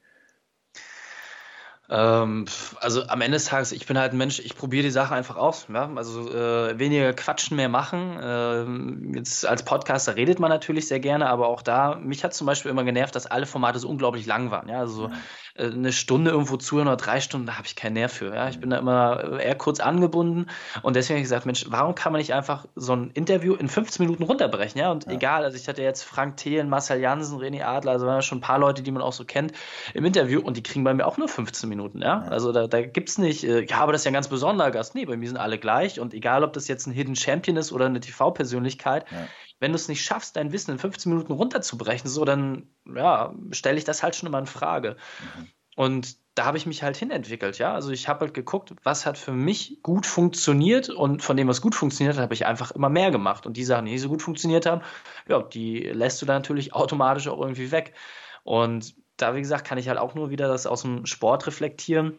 Ähm, 1.87 2.45
also 2.79 3.05
am 3.07 3.21
Ende 3.21 3.35
des 3.35 3.45
Tages, 3.45 3.71
ich 3.71 3.85
bin 3.85 3.97
halt 3.97 4.13
ein 4.13 4.17
Mensch, 4.17 4.39
ich 4.39 4.55
probiere 4.55 4.83
die 4.83 4.91
Sache 4.91 5.13
einfach 5.13 5.35
aus. 5.35 5.67
Ja? 5.71 5.91
Also 5.95 6.31
äh, 6.33 6.79
weniger 6.79 7.13
quatschen, 7.13 7.57
mehr 7.57 7.69
machen. 7.69 8.17
Ähm, 8.21 9.13
jetzt 9.15 9.45
als 9.45 9.63
Podcaster 9.63 10.15
redet 10.15 10.39
man 10.39 10.49
natürlich 10.49 10.87
sehr 10.87 10.99
gerne, 10.99 11.27
aber 11.27 11.47
auch 11.47 11.61
da, 11.61 11.95
mich 11.95 12.23
hat 12.23 12.33
zum 12.33 12.47
Beispiel 12.47 12.71
immer 12.71 12.83
genervt, 12.83 13.15
dass 13.15 13.27
alle 13.27 13.45
Formate 13.45 13.79
so 13.79 13.87
unglaublich 13.89 14.25
lang 14.25 14.51
waren. 14.51 14.67
Ja? 14.67 14.79
Also 14.79 15.09
ja. 15.09 15.13
Eine 15.57 15.93
Stunde 15.93 16.31
irgendwo 16.31 16.57
zuhören 16.57 16.87
oder 16.87 16.97
drei 16.97 17.21
Stunden, 17.21 17.47
da 17.47 17.57
habe 17.57 17.65
ich 17.65 17.75
keinen 17.75 17.93
Nerv 17.93 18.11
für. 18.11 18.35
Ja? 18.35 18.49
Ich 18.49 18.59
bin 18.59 18.69
da 18.69 18.77
immer 18.77 19.39
eher 19.39 19.55
kurz 19.55 19.79
angebunden 19.79 20.47
und 20.81 20.95
deswegen 20.95 21.15
habe 21.15 21.19
ich 21.19 21.25
gesagt, 21.25 21.45
Mensch, 21.45 21.65
warum 21.69 21.95
kann 21.95 22.11
man 22.11 22.19
nicht 22.19 22.33
einfach 22.33 22.65
so 22.75 22.93
ein 22.93 23.11
Interview 23.13 23.55
in 23.55 23.69
15 23.69 24.05
Minuten 24.05 24.23
runterbrechen? 24.23 24.79
Ja? 24.79 24.91
Und 24.91 25.05
ja. 25.05 25.13
egal, 25.13 25.43
also 25.45 25.55
ich 25.55 25.67
hatte 25.67 25.81
jetzt 25.81 26.03
Frank 26.03 26.37
Thelen, 26.37 26.67
Marcel 26.67 26.99
Jansen, 26.99 27.39
René 27.39 27.63
Adler, 27.63 27.93
also 27.93 28.05
waren 28.05 28.15
ja 28.15 28.21
schon 28.21 28.39
ein 28.39 28.41
paar 28.41 28.59
Leute, 28.59 28.83
die 28.83 28.91
man 28.91 29.01
auch 29.01 29.13
so 29.13 29.23
kennt 29.23 29.53
im 29.93 30.03
Interview 30.03 30.41
und 30.41 30.57
die 30.57 30.63
kriegen 30.63 30.83
bei 30.83 30.93
mir 30.93 31.05
auch 31.05 31.17
nur 31.17 31.29
15 31.29 31.69
Minuten. 31.69 32.01
Ja? 32.01 32.25
Also 32.29 32.51
da, 32.51 32.67
da 32.67 32.81
gibt 32.81 33.07
es 33.09 33.17
nicht, 33.17 33.45
äh, 33.45 33.65
ja, 33.65 33.77
aber 33.77 33.93
das 33.93 34.01
ist 34.01 34.05
ja 34.05 34.11
ein 34.11 34.15
ganz 34.15 34.27
besonderer 34.27 34.71
Gast. 34.71 34.93
Nee, 34.93 35.05
bei 35.05 35.15
mir 35.15 35.27
sind 35.27 35.37
alle 35.37 35.57
gleich 35.57 35.99
und 36.01 36.13
egal, 36.13 36.43
ob 36.43 36.51
das 36.51 36.67
jetzt 36.67 36.85
ein 36.85 36.91
Hidden 36.91 37.15
Champion 37.15 37.55
ist 37.55 37.71
oder 37.71 37.85
eine 37.85 38.01
TV-Persönlichkeit, 38.01 39.05
ja 39.09 39.27
wenn 39.59 39.71
du 39.71 39.75
es 39.75 39.87
nicht 39.87 40.03
schaffst, 40.03 40.35
dein 40.35 40.51
Wissen 40.51 40.71
in 40.71 40.79
15 40.79 41.11
Minuten 41.11 41.33
runterzubrechen, 41.33 42.09
so, 42.09 42.25
dann 42.25 42.67
ja, 42.93 43.33
stelle 43.51 43.77
ich 43.77 43.83
das 43.83 44.03
halt 44.03 44.15
schon 44.15 44.27
immer 44.27 44.39
in 44.39 44.47
Frage. 44.47 44.97
Mhm. 45.37 45.47
Und 45.75 46.17
da 46.35 46.45
habe 46.45 46.57
ich 46.57 46.65
mich 46.65 46.83
halt 46.83 46.97
hinentwickelt, 46.97 47.57
ja. 47.57 47.73
Also 47.73 47.91
ich 47.91 48.07
habe 48.07 48.21
halt 48.21 48.33
geguckt, 48.33 48.73
was 48.83 49.05
hat 49.05 49.17
für 49.17 49.31
mich 49.31 49.79
gut 49.81 50.05
funktioniert 50.05 50.89
und 50.89 51.21
von 51.21 51.37
dem, 51.37 51.47
was 51.47 51.61
gut 51.61 51.75
funktioniert, 51.75 52.17
habe 52.17 52.33
ich 52.33 52.45
einfach 52.45 52.71
immer 52.71 52.89
mehr 52.89 53.11
gemacht. 53.11 53.45
Und 53.45 53.55
die 53.55 53.63
Sachen, 53.63 53.85
die 53.85 53.93
nicht 53.93 54.01
so 54.01 54.09
gut 54.09 54.21
funktioniert 54.21 54.65
haben, 54.65 54.81
ja, 55.27 55.41
die 55.41 55.79
lässt 55.79 56.21
du 56.21 56.25
dann 56.25 56.37
natürlich 56.37 56.73
automatisch 56.73 57.27
auch 57.27 57.39
irgendwie 57.39 57.71
weg. 57.71 57.93
Und 58.43 58.95
da, 59.15 59.33
wie 59.35 59.41
gesagt, 59.41 59.65
kann 59.65 59.77
ich 59.77 59.87
halt 59.87 59.97
auch 59.97 60.13
nur 60.13 60.29
wieder 60.29 60.47
das 60.49 60.67
aus 60.67 60.81
dem 60.81 61.05
Sport 61.05 61.47
reflektieren 61.47 62.17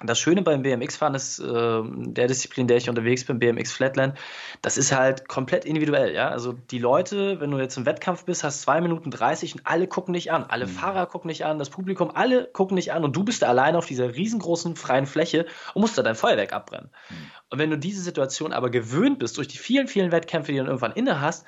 das 0.00 0.18
Schöne 0.18 0.42
beim 0.42 0.62
BMX-Fahren 0.62 1.14
ist, 1.14 1.38
äh, 1.38 1.82
der 1.84 2.26
Disziplin, 2.26 2.66
der 2.66 2.76
ich 2.76 2.88
unterwegs 2.88 3.24
bin, 3.24 3.38
BMX 3.38 3.72
Flatland, 3.72 4.18
das 4.62 4.76
ist 4.76 4.92
halt 4.92 5.28
komplett 5.28 5.64
individuell, 5.64 6.14
ja. 6.14 6.28
Also 6.28 6.52
die 6.52 6.78
Leute, 6.78 7.40
wenn 7.40 7.50
du 7.50 7.58
jetzt 7.58 7.76
im 7.76 7.86
Wettkampf 7.86 8.24
bist, 8.24 8.42
hast 8.42 8.62
zwei 8.62 8.80
Minuten 8.80 9.10
30 9.10 9.54
und 9.54 9.66
alle 9.66 9.86
gucken 9.86 10.14
dich 10.14 10.32
an. 10.32 10.44
Alle 10.44 10.66
mhm. 10.66 10.70
Fahrer 10.70 11.06
gucken 11.06 11.28
dich 11.28 11.44
an, 11.44 11.58
das 11.58 11.70
Publikum, 11.70 12.10
alle 12.14 12.46
gucken 12.46 12.76
dich 12.76 12.92
an 12.92 13.04
und 13.04 13.14
du 13.14 13.22
bist 13.24 13.42
da 13.42 13.48
alleine 13.48 13.78
auf 13.78 13.86
dieser 13.86 14.14
riesengroßen 14.14 14.76
freien 14.76 15.06
Fläche 15.06 15.46
und 15.74 15.82
musst 15.82 15.98
da 15.98 16.02
dein 16.02 16.14
Feuerwerk 16.14 16.52
abbrennen. 16.52 16.90
Mhm. 17.10 17.14
Und 17.50 17.58
wenn 17.58 17.70
du 17.70 17.78
diese 17.78 18.02
Situation 18.02 18.52
aber 18.52 18.70
gewöhnt 18.70 19.18
bist 19.18 19.36
durch 19.36 19.48
die 19.48 19.58
vielen, 19.58 19.86
vielen 19.86 20.10
Wettkämpfe, 20.10 20.52
die 20.52 20.58
du 20.58 20.64
dann 20.64 20.68
irgendwann 20.68 20.92
inne 20.92 21.20
hast, 21.20 21.46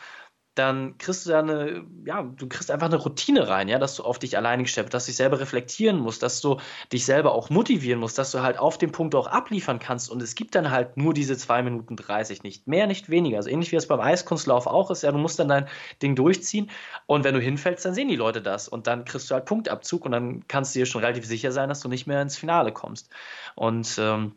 dann 0.54 0.98
kriegst 0.98 1.26
du 1.26 1.30
da 1.30 1.40
eine, 1.40 1.84
ja, 2.06 2.22
du 2.22 2.48
kriegst 2.48 2.70
einfach 2.70 2.86
eine 2.86 2.96
Routine 2.96 3.48
rein, 3.48 3.68
ja, 3.68 3.78
dass 3.78 3.96
du 3.96 4.04
auf 4.04 4.18
dich 4.18 4.36
alleine 4.36 4.62
gestellt 4.62 4.94
dass 4.94 5.06
du 5.06 5.10
dich 5.10 5.16
selber 5.16 5.40
reflektieren 5.40 5.98
musst, 5.98 6.22
dass 6.22 6.40
du 6.40 6.58
dich 6.92 7.04
selber 7.04 7.32
auch 7.32 7.50
motivieren 7.50 8.00
musst, 8.00 8.18
dass 8.18 8.30
du 8.30 8.42
halt 8.42 8.58
auf 8.58 8.78
dem 8.78 8.92
Punkt 8.92 9.14
auch 9.14 9.26
abliefern 9.26 9.78
kannst. 9.78 10.10
Und 10.10 10.22
es 10.22 10.34
gibt 10.34 10.54
dann 10.54 10.70
halt 10.70 10.96
nur 10.96 11.14
diese 11.14 11.36
2 11.36 11.62
Minuten 11.62 11.96
30, 11.96 12.42
nicht 12.42 12.68
mehr, 12.68 12.86
nicht 12.86 13.08
weniger. 13.10 13.38
Also 13.38 13.50
ähnlich 13.50 13.72
wie 13.72 13.76
es 13.76 13.88
beim 13.88 14.00
Eiskunstlauf 14.00 14.66
auch 14.66 14.90
ist, 14.90 15.02
ja, 15.02 15.10
du 15.10 15.18
musst 15.18 15.38
dann 15.38 15.48
dein 15.48 15.68
Ding 16.02 16.14
durchziehen 16.14 16.70
und 17.06 17.24
wenn 17.24 17.34
du 17.34 17.40
hinfällst, 17.40 17.84
dann 17.84 17.94
sehen 17.94 18.08
die 18.08 18.16
Leute 18.16 18.40
das 18.42 18.68
und 18.68 18.86
dann 18.86 19.04
kriegst 19.04 19.30
du 19.30 19.34
halt 19.34 19.46
Punktabzug 19.46 20.04
und 20.04 20.12
dann 20.12 20.46
kannst 20.48 20.74
du 20.74 20.80
dir 20.80 20.86
schon 20.86 21.02
relativ 21.02 21.26
sicher 21.26 21.52
sein, 21.52 21.68
dass 21.68 21.80
du 21.80 21.88
nicht 21.88 22.06
mehr 22.06 22.22
ins 22.22 22.36
Finale 22.36 22.72
kommst. 22.72 23.10
Und 23.56 23.96
ähm, 23.98 24.34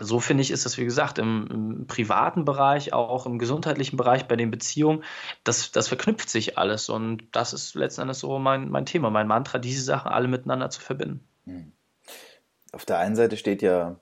so 0.00 0.18
finde 0.18 0.42
ich, 0.42 0.50
ist 0.50 0.66
das, 0.66 0.76
wie 0.76 0.84
gesagt, 0.84 1.18
im, 1.18 1.46
im, 1.50 1.86
privaten 1.86 2.44
Bereich, 2.44 2.92
auch 2.92 3.26
im 3.26 3.38
gesundheitlichen 3.38 3.96
Bereich, 3.96 4.26
bei 4.26 4.34
den 4.34 4.50
Beziehungen, 4.50 5.04
das, 5.44 5.70
das 5.70 5.88
verknüpft 5.88 6.28
sich 6.28 6.58
alles. 6.58 6.88
Und 6.88 7.24
das 7.32 7.52
ist 7.52 7.74
letzten 7.74 8.02
Endes 8.02 8.18
so 8.18 8.38
mein, 8.38 8.68
mein 8.70 8.86
Thema, 8.86 9.10
mein 9.10 9.28
Mantra, 9.28 9.58
diese 9.58 9.82
Sachen 9.82 10.10
alle 10.10 10.26
miteinander 10.26 10.70
zu 10.70 10.80
verbinden. 10.80 11.26
Hm. 11.44 11.72
Auf 12.72 12.84
der 12.84 12.98
einen 12.98 13.14
Seite 13.14 13.36
steht 13.36 13.62
ja, 13.62 14.00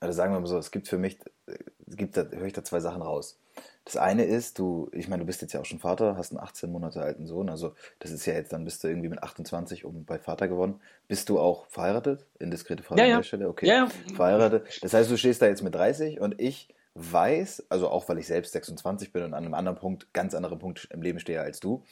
oder 0.00 0.14
sagen 0.14 0.32
wir 0.32 0.40
mal 0.40 0.46
so, 0.46 0.56
es 0.56 0.70
gibt 0.70 0.88
für 0.88 0.96
mich, 0.96 1.18
es 1.46 1.96
gibt 1.96 2.16
höre 2.16 2.46
ich 2.46 2.54
da 2.54 2.64
zwei 2.64 2.80
Sachen 2.80 3.02
raus. 3.02 3.38
Das 3.84 3.96
eine 3.96 4.24
ist, 4.24 4.58
du, 4.58 4.88
ich 4.92 5.08
meine, 5.08 5.20
du 5.20 5.26
bist 5.26 5.42
jetzt 5.42 5.52
ja 5.52 5.60
auch 5.60 5.64
schon 5.66 5.78
Vater, 5.78 6.16
hast 6.16 6.32
einen 6.32 6.40
18 6.40 6.72
Monate 6.72 7.02
alten 7.02 7.26
Sohn, 7.26 7.50
also 7.50 7.74
das 7.98 8.12
ist 8.12 8.24
ja 8.24 8.32
jetzt, 8.32 8.52
dann 8.52 8.64
bist 8.64 8.82
du 8.82 8.88
irgendwie 8.88 9.10
mit 9.10 9.22
28 9.22 9.84
um 9.84 10.04
bei 10.04 10.18
Vater 10.18 10.48
geworden. 10.48 10.80
Bist 11.06 11.28
du 11.28 11.38
auch 11.38 11.66
verheiratet? 11.66 12.26
Indiskrete 12.38 12.82
Frage 12.82 13.02
ja, 13.02 13.06
ja. 13.06 13.14
an 13.16 13.20
der 13.20 13.26
Stelle? 13.26 13.48
Okay. 13.48 13.66
Ja, 13.66 13.74
ja. 13.74 13.88
Verheiratet. 14.14 14.82
Das 14.82 14.94
heißt, 14.94 15.10
du 15.10 15.18
stehst 15.18 15.42
da 15.42 15.46
jetzt 15.46 15.62
mit 15.62 15.74
30 15.74 16.20
und 16.20 16.40
ich 16.40 16.74
weiß, 16.94 17.66
also 17.68 17.88
auch 17.88 18.08
weil 18.08 18.18
ich 18.18 18.26
selbst 18.26 18.52
26 18.52 19.12
bin 19.12 19.22
und 19.22 19.34
an 19.34 19.44
einem 19.44 19.54
anderen 19.54 19.76
Punkt, 19.76 20.12
ganz 20.14 20.34
anderen 20.34 20.58
Punkt 20.58 20.88
im 20.90 21.02
Leben 21.02 21.18
stehe 21.18 21.40
als 21.40 21.60
du, 21.60 21.84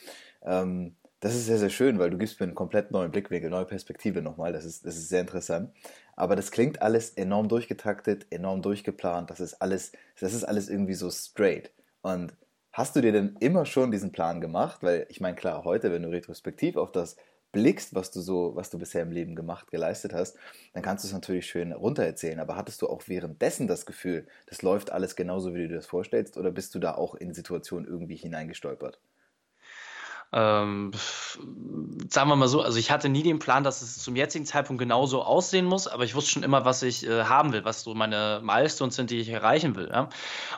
ähm, 0.43 0.95
das 1.23 1.35
ist 1.35 1.45
sehr, 1.45 1.57
sehr 1.57 1.69
schön, 1.69 1.99
weil 1.99 2.09
du 2.09 2.17
gibst 2.17 2.41
mir 2.41 2.47
einen 2.47 2.55
komplett 2.55 2.91
neuen 2.91 3.09
Blickwinkel, 3.09 3.49
neue 3.49 3.63
Perspektive 3.63 4.21
nochmal. 4.21 4.51
Das 4.51 4.65
ist, 4.65 4.85
das 4.85 4.97
ist 4.97 5.07
sehr 5.07 5.21
interessant. 5.21 5.71
Aber 6.17 6.35
das 6.35 6.51
klingt 6.51 6.81
alles 6.81 7.11
enorm 7.11 7.47
durchgetaktet, 7.47 8.27
enorm 8.29 8.61
durchgeplant. 8.61 9.29
Das 9.29 9.39
ist 9.39 9.61
alles, 9.61 9.93
das 10.19 10.33
ist 10.33 10.43
alles 10.43 10.67
irgendwie 10.67 10.95
so 10.95 11.09
straight. 11.09 11.71
Und 12.03 12.35
hast 12.71 12.95
du 12.95 13.01
dir 13.01 13.11
denn 13.11 13.35
immer 13.39 13.65
schon 13.65 13.89
diesen 13.91 14.11
Plan 14.11 14.41
gemacht? 14.41 14.83
Weil 14.83 15.05
ich 15.09 15.19
meine, 15.21 15.35
klar, 15.35 15.63
heute, 15.63 15.91
wenn 15.91 16.03
du 16.03 16.09
retrospektiv 16.09 16.75
auf 16.77 16.91
das 16.91 17.17
blickst, 17.51 17.95
was 17.95 18.11
du 18.11 18.21
so, 18.21 18.55
was 18.55 18.69
du 18.69 18.77
bisher 18.79 19.01
im 19.03 19.11
Leben 19.11 19.35
gemacht, 19.35 19.71
geleistet 19.71 20.13
hast, 20.13 20.37
dann 20.73 20.83
kannst 20.83 21.03
du 21.03 21.07
es 21.07 21.13
natürlich 21.13 21.45
schön 21.47 21.71
runtererzählen. 21.71 22.39
Aber 22.39 22.55
hattest 22.55 22.81
du 22.83 22.87
auch 22.89 23.07
währenddessen 23.07 23.67
das 23.67 23.85
Gefühl, 23.87 24.27
das 24.47 24.61
läuft 24.61 24.91
alles 24.91 25.15
genauso, 25.15 25.53
wie 25.55 25.59
du 25.63 25.67
dir 25.69 25.75
das 25.77 25.87
vorstellst, 25.87 26.37
oder 26.37 26.51
bist 26.51 26.75
du 26.75 26.79
da 26.79 26.93
auch 26.95 27.15
in 27.15 27.33
Situationen 27.33 27.87
irgendwie 27.87 28.15
hineingestolpert? 28.17 28.99
Ähm, 30.33 30.91
sagen 32.09 32.29
wir 32.29 32.35
mal 32.35 32.47
so, 32.47 32.61
also 32.61 32.79
ich 32.79 32.91
hatte 32.91 33.07
nie 33.07 33.23
den 33.23 33.39
Plan, 33.39 33.63
dass 33.63 33.81
es 33.81 33.99
zum 33.99 34.15
jetzigen 34.15 34.45
Zeitpunkt 34.45 34.79
genauso 34.79 35.21
aussehen 35.21 35.65
muss, 35.65 35.87
aber 35.87 36.03
ich 36.03 36.15
wusste 36.15 36.31
schon 36.31 36.43
immer, 36.43 36.65
was 36.65 36.81
ich 36.81 37.07
äh, 37.07 37.25
haben 37.25 37.53
will, 37.53 37.63
was 37.65 37.83
so 37.83 37.93
meine 37.93 38.41
Milestones 38.43 38.95
sind, 38.95 39.11
die 39.11 39.19
ich 39.19 39.29
erreichen 39.29 39.75
will. 39.75 39.89
Ja? 39.91 40.09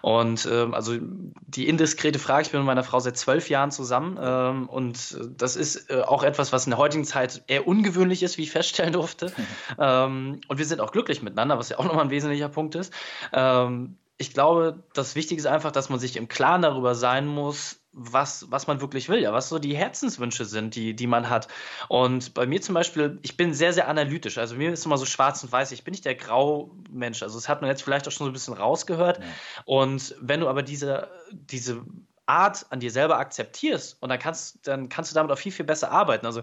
Und 0.01 0.47
ähm, 0.49 0.73
also 0.73 0.93
die 0.99 1.67
indiskrete 1.67 2.19
Frage, 2.19 2.43
ich 2.43 2.51
bin 2.51 2.61
mit 2.61 2.67
meiner 2.67 2.83
Frau 2.83 2.99
seit 2.99 3.17
zwölf 3.17 3.49
Jahren 3.49 3.71
zusammen 3.71 4.17
ähm, 4.21 4.69
und 4.69 5.17
das 5.37 5.55
ist 5.57 5.89
äh, 5.89 6.01
auch 6.01 6.23
etwas, 6.23 6.53
was 6.53 6.65
in 6.65 6.71
der 6.71 6.79
heutigen 6.79 7.03
Zeit 7.03 7.43
eher 7.47 7.67
ungewöhnlich 7.67 8.23
ist, 8.23 8.37
wie 8.37 8.43
ich 8.43 8.51
feststellen 8.51 8.93
durfte. 8.93 9.33
ähm, 9.79 10.39
und 10.47 10.57
wir 10.57 10.65
sind 10.65 10.79
auch 10.79 10.91
glücklich 10.91 11.21
miteinander, 11.21 11.57
was 11.57 11.69
ja 11.69 11.79
auch 11.79 11.85
nochmal 11.85 12.05
ein 12.05 12.09
wesentlicher 12.11 12.49
Punkt 12.49 12.75
ist. 12.75 12.93
Ähm, 13.33 13.97
ich 14.17 14.33
glaube, 14.33 14.83
das 14.93 15.15
Wichtige 15.15 15.39
ist 15.39 15.45
einfach, 15.45 15.71
dass 15.71 15.89
man 15.89 15.99
sich 15.99 16.15
im 16.15 16.29
Klaren 16.29 16.61
darüber 16.61 16.95
sein 16.95 17.27
muss, 17.27 17.81
was, 17.95 18.51
was 18.51 18.67
man 18.67 18.81
wirklich 18.81 19.07
will, 19.07 19.19
ja, 19.19 19.31
was 19.31 19.49
so 19.49 19.57
die 19.57 19.75
Herzenswünsche 19.75 20.45
sind, 20.45 20.75
die, 20.75 20.95
die 20.95 21.07
man 21.07 21.29
hat. 21.29 21.47
Und 21.87 22.33
bei 22.33 22.45
mir 22.45 22.61
zum 22.61 22.75
Beispiel, 22.75 23.19
ich 23.21 23.37
bin 23.37 23.53
sehr, 23.53 23.73
sehr 23.73 23.87
analytisch. 23.87 24.37
Also 24.37 24.55
mir 24.55 24.73
ist 24.73 24.85
immer 24.85 24.97
so 24.97 25.05
schwarz 25.05 25.41
und 25.43 25.51
weiß. 25.51 25.71
Ich 25.71 25.83
bin 25.83 25.93
nicht 25.93 26.05
der 26.05 26.15
Graumensch. 26.15 27.23
Also 27.23 27.37
das 27.37 27.47
hat 27.47 27.61
man 27.61 27.69
jetzt 27.69 27.83
vielleicht 27.83 28.07
auch 28.07 28.11
schon 28.11 28.25
so 28.25 28.29
ein 28.31 28.33
bisschen 28.33 28.53
rausgehört. 28.53 29.19
Ja. 29.19 29.25
Und 29.65 30.15
wenn 30.19 30.41
du 30.41 30.49
aber 30.49 30.61
diese, 30.61 31.09
diese 31.31 31.83
Art 32.25 32.65
an 32.69 32.81
dir 32.81 32.91
selber 32.91 33.17
akzeptierst 33.17 33.97
und 34.01 34.09
dann 34.09 34.19
kannst, 34.19 34.67
dann 34.67 34.89
kannst 34.89 35.11
du 35.11 35.15
damit 35.15 35.31
auch 35.31 35.37
viel, 35.37 35.51
viel 35.51 35.65
besser 35.65 35.91
arbeiten. 35.91 36.25
Also 36.25 36.41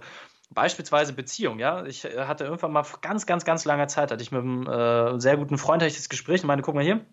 Beispielsweise 0.54 1.12
Beziehung, 1.12 1.59
ja. 1.59 1.85
Ich 1.87 2.04
äh, 2.04 2.26
hatte 2.26 2.44
irgendwann 2.44 2.73
mal 2.73 2.82
vor 2.82 3.00
ganz, 3.00 3.26
ganz, 3.26 3.44
ganz 3.44 3.64
langer 3.64 3.88
Zeit, 3.88 4.11
hatte 4.11 4.23
ich 4.23 4.32
mit 4.32 4.42
einem 4.42 4.66
äh, 4.66 5.18
sehr 5.21 5.37
guten 5.37 5.59
Freund 5.59 5.82
ich 5.82 5.97
das 5.97 6.09
Gespräch 6.09 6.42
und 6.42 6.47
meine, 6.47 6.62
guck 6.62 6.75
mal 6.75 6.85
hier, 6.85 7.04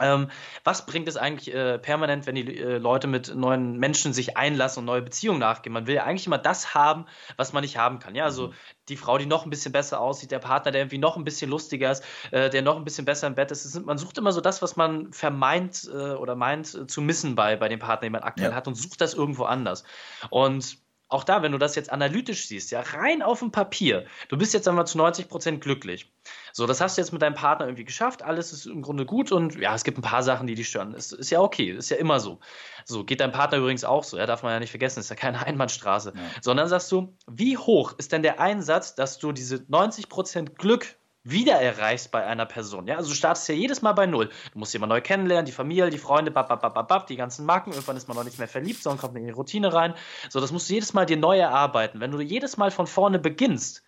ähm, 0.00 0.30
was 0.64 0.86
bringt 0.86 1.08
es 1.08 1.16
eigentlich 1.16 1.54
äh, 1.54 1.78
permanent, 1.78 2.26
wenn 2.26 2.34
die 2.34 2.58
äh, 2.58 2.78
Leute 2.78 3.06
mit 3.06 3.34
neuen 3.34 3.78
Menschen 3.78 4.12
sich 4.12 4.36
einlassen 4.36 4.80
und 4.80 4.86
neue 4.86 5.02
Beziehungen 5.02 5.40
nachgehen? 5.40 5.72
Man 5.72 5.86
will 5.86 5.96
ja 5.96 6.04
eigentlich 6.04 6.26
immer 6.26 6.38
das 6.38 6.74
haben, 6.74 7.06
was 7.36 7.52
man 7.52 7.62
nicht 7.62 7.76
haben 7.76 7.98
kann. 7.98 8.14
Ja, 8.14 8.24
also 8.24 8.48
mhm. 8.48 8.52
die 8.88 8.96
Frau, 8.96 9.18
die 9.18 9.26
noch 9.26 9.44
ein 9.44 9.50
bisschen 9.50 9.72
besser 9.72 10.00
aussieht, 10.00 10.30
der 10.30 10.38
Partner, 10.38 10.72
der 10.72 10.82
irgendwie 10.82 10.98
noch 10.98 11.16
ein 11.16 11.24
bisschen 11.24 11.50
lustiger 11.50 11.90
ist, 11.90 12.04
äh, 12.30 12.50
der 12.50 12.62
noch 12.62 12.76
ein 12.76 12.84
bisschen 12.84 13.04
besser 13.04 13.26
im 13.26 13.34
Bett 13.34 13.50
ist. 13.50 13.64
ist. 13.64 13.84
Man 13.84 13.98
sucht 13.98 14.18
immer 14.18 14.32
so 14.32 14.40
das, 14.40 14.62
was 14.62 14.76
man 14.76 15.12
vermeint 15.12 15.88
äh, 15.92 16.12
oder 16.12 16.34
meint 16.34 16.74
äh, 16.74 16.86
zu 16.86 17.00
missen 17.00 17.34
bei, 17.34 17.56
bei 17.56 17.68
dem 17.68 17.78
Partner, 17.78 18.06
den 18.06 18.12
man 18.12 18.22
aktuell 18.22 18.50
ja. 18.50 18.56
hat 18.56 18.66
und 18.68 18.74
sucht 18.74 19.00
das 19.00 19.14
irgendwo 19.14 19.44
anders. 19.44 19.84
Und 20.30 20.78
auch 21.08 21.24
da, 21.24 21.42
wenn 21.42 21.52
du 21.52 21.58
das 21.58 21.74
jetzt 21.74 21.90
analytisch 21.90 22.46
siehst, 22.46 22.70
ja, 22.70 22.80
rein 22.80 23.22
auf 23.22 23.38
dem 23.38 23.50
Papier, 23.50 24.06
du 24.28 24.36
bist 24.36 24.52
jetzt 24.52 24.68
einmal 24.68 24.86
zu 24.86 24.98
90 24.98 25.28
Prozent 25.28 25.62
glücklich. 25.62 26.10
So, 26.58 26.66
das 26.66 26.80
hast 26.80 26.98
du 26.98 27.02
jetzt 27.02 27.12
mit 27.12 27.22
deinem 27.22 27.36
Partner 27.36 27.66
irgendwie 27.66 27.84
geschafft, 27.84 28.24
alles 28.24 28.52
ist 28.52 28.66
im 28.66 28.82
Grunde 28.82 29.06
gut 29.06 29.30
und 29.30 29.54
ja, 29.54 29.76
es 29.76 29.84
gibt 29.84 29.96
ein 29.96 30.02
paar 30.02 30.24
Sachen, 30.24 30.48
die 30.48 30.56
dich 30.56 30.66
stören. 30.66 30.92
Ist, 30.92 31.12
ist 31.12 31.30
ja 31.30 31.40
okay, 31.40 31.70
ist 31.70 31.88
ja 31.88 31.98
immer 31.98 32.18
so. 32.18 32.40
So, 32.84 33.04
geht 33.04 33.20
dein 33.20 33.30
Partner 33.30 33.58
übrigens 33.58 33.84
auch 33.84 34.02
so, 34.02 34.18
ja, 34.18 34.26
darf 34.26 34.42
man 34.42 34.50
ja 34.50 34.58
nicht 34.58 34.70
vergessen, 34.70 34.98
ist 34.98 35.08
ja 35.08 35.14
keine 35.14 35.38
Einbahnstraße. 35.46 36.14
Ja. 36.16 36.22
Sondern 36.40 36.66
sagst 36.66 36.90
du, 36.90 37.14
wie 37.28 37.56
hoch 37.56 37.94
ist 37.98 38.10
denn 38.10 38.24
der 38.24 38.40
Einsatz, 38.40 38.96
dass 38.96 39.20
du 39.20 39.30
diese 39.30 39.66
90 39.68 40.08
Prozent 40.08 40.58
Glück 40.58 40.96
wieder 41.22 41.60
erreichst 41.60 42.10
bei 42.10 42.26
einer 42.26 42.44
Person. 42.44 42.88
Ja, 42.88 42.96
also 42.96 43.10
du 43.10 43.14
startest 43.14 43.48
ja 43.48 43.54
jedes 43.54 43.80
Mal 43.80 43.92
bei 43.92 44.06
Null. 44.06 44.28
Du 44.52 44.58
musst 44.58 44.72
jemanden 44.72 44.96
neu 44.96 45.00
kennenlernen, 45.00 45.46
die 45.46 45.52
Familie, 45.52 45.90
die 45.90 45.98
Freunde, 45.98 46.32
bap, 46.32 46.48
bap, 46.48 46.60
bap, 46.60 46.88
bap, 46.88 47.06
die 47.06 47.14
ganzen 47.14 47.46
Marken. 47.46 47.70
Irgendwann 47.70 47.96
ist 47.96 48.08
man 48.08 48.16
noch 48.16 48.24
nicht 48.24 48.40
mehr 48.40 48.48
verliebt, 48.48 48.82
sondern 48.82 49.00
kommt 49.00 49.16
in 49.16 49.24
die 49.24 49.30
Routine 49.30 49.72
rein. 49.72 49.94
So, 50.28 50.40
das 50.40 50.50
musst 50.50 50.68
du 50.68 50.74
jedes 50.74 50.92
Mal 50.92 51.06
dir 51.06 51.18
neu 51.18 51.38
erarbeiten. 51.38 52.00
Wenn 52.00 52.10
du 52.10 52.20
jedes 52.20 52.56
Mal 52.56 52.72
von 52.72 52.88
vorne 52.88 53.20
beginnst, 53.20 53.84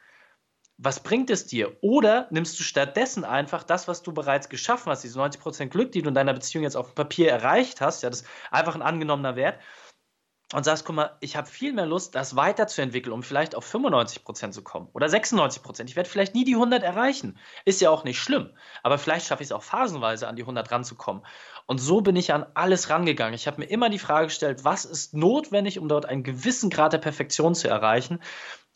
was 0.82 1.00
bringt 1.00 1.28
es 1.28 1.46
dir? 1.46 1.76
Oder 1.82 2.26
nimmst 2.30 2.58
du 2.58 2.62
stattdessen 2.62 3.24
einfach 3.24 3.64
das, 3.64 3.86
was 3.86 4.02
du 4.02 4.12
bereits 4.12 4.48
geschaffen 4.48 4.90
hast, 4.90 5.04
diese 5.04 5.20
90% 5.20 5.66
Glück, 5.66 5.92
die 5.92 6.00
du 6.00 6.08
in 6.08 6.14
deiner 6.14 6.32
Beziehung 6.32 6.64
jetzt 6.64 6.76
auf 6.76 6.88
dem 6.88 6.94
Papier 6.94 7.30
erreicht 7.30 7.82
hast, 7.82 8.02
ja, 8.02 8.08
das 8.08 8.22
ist 8.22 8.28
einfach 8.50 8.74
ein 8.74 8.82
angenommener 8.82 9.36
Wert, 9.36 9.60
und 10.52 10.64
sagst, 10.64 10.84
guck 10.84 10.96
mal, 10.96 11.16
ich 11.20 11.36
habe 11.36 11.48
viel 11.48 11.72
mehr 11.72 11.86
Lust, 11.86 12.16
das 12.16 12.34
weiterzuentwickeln, 12.34 13.12
um 13.12 13.22
vielleicht 13.22 13.54
auf 13.54 13.72
95% 13.72 14.50
zu 14.50 14.62
kommen 14.62 14.88
oder 14.94 15.06
96%. 15.06 15.84
Ich 15.84 15.94
werde 15.94 16.08
vielleicht 16.08 16.34
nie 16.34 16.44
die 16.44 16.54
100 16.54 16.82
erreichen. 16.82 17.38
Ist 17.64 17.80
ja 17.80 17.90
auch 17.90 18.02
nicht 18.02 18.18
schlimm. 18.18 18.50
Aber 18.82 18.98
vielleicht 18.98 19.26
schaffe 19.26 19.44
ich 19.44 19.48
es 19.48 19.52
auch 19.52 19.62
phasenweise 19.62 20.26
an 20.26 20.34
die 20.34 20.42
100 20.42 20.72
ranzukommen. 20.72 21.24
Und 21.66 21.78
so 21.78 22.00
bin 22.00 22.16
ich 22.16 22.32
an 22.32 22.46
alles 22.54 22.90
rangegangen. 22.90 23.34
Ich 23.34 23.46
habe 23.46 23.60
mir 23.60 23.66
immer 23.66 23.90
die 23.90 24.00
Frage 24.00 24.26
gestellt, 24.26 24.64
was 24.64 24.84
ist 24.84 25.14
notwendig, 25.14 25.78
um 25.78 25.86
dort 25.86 26.06
einen 26.06 26.24
gewissen 26.24 26.68
Grad 26.68 26.94
der 26.94 26.98
Perfektion 26.98 27.54
zu 27.54 27.68
erreichen? 27.68 28.20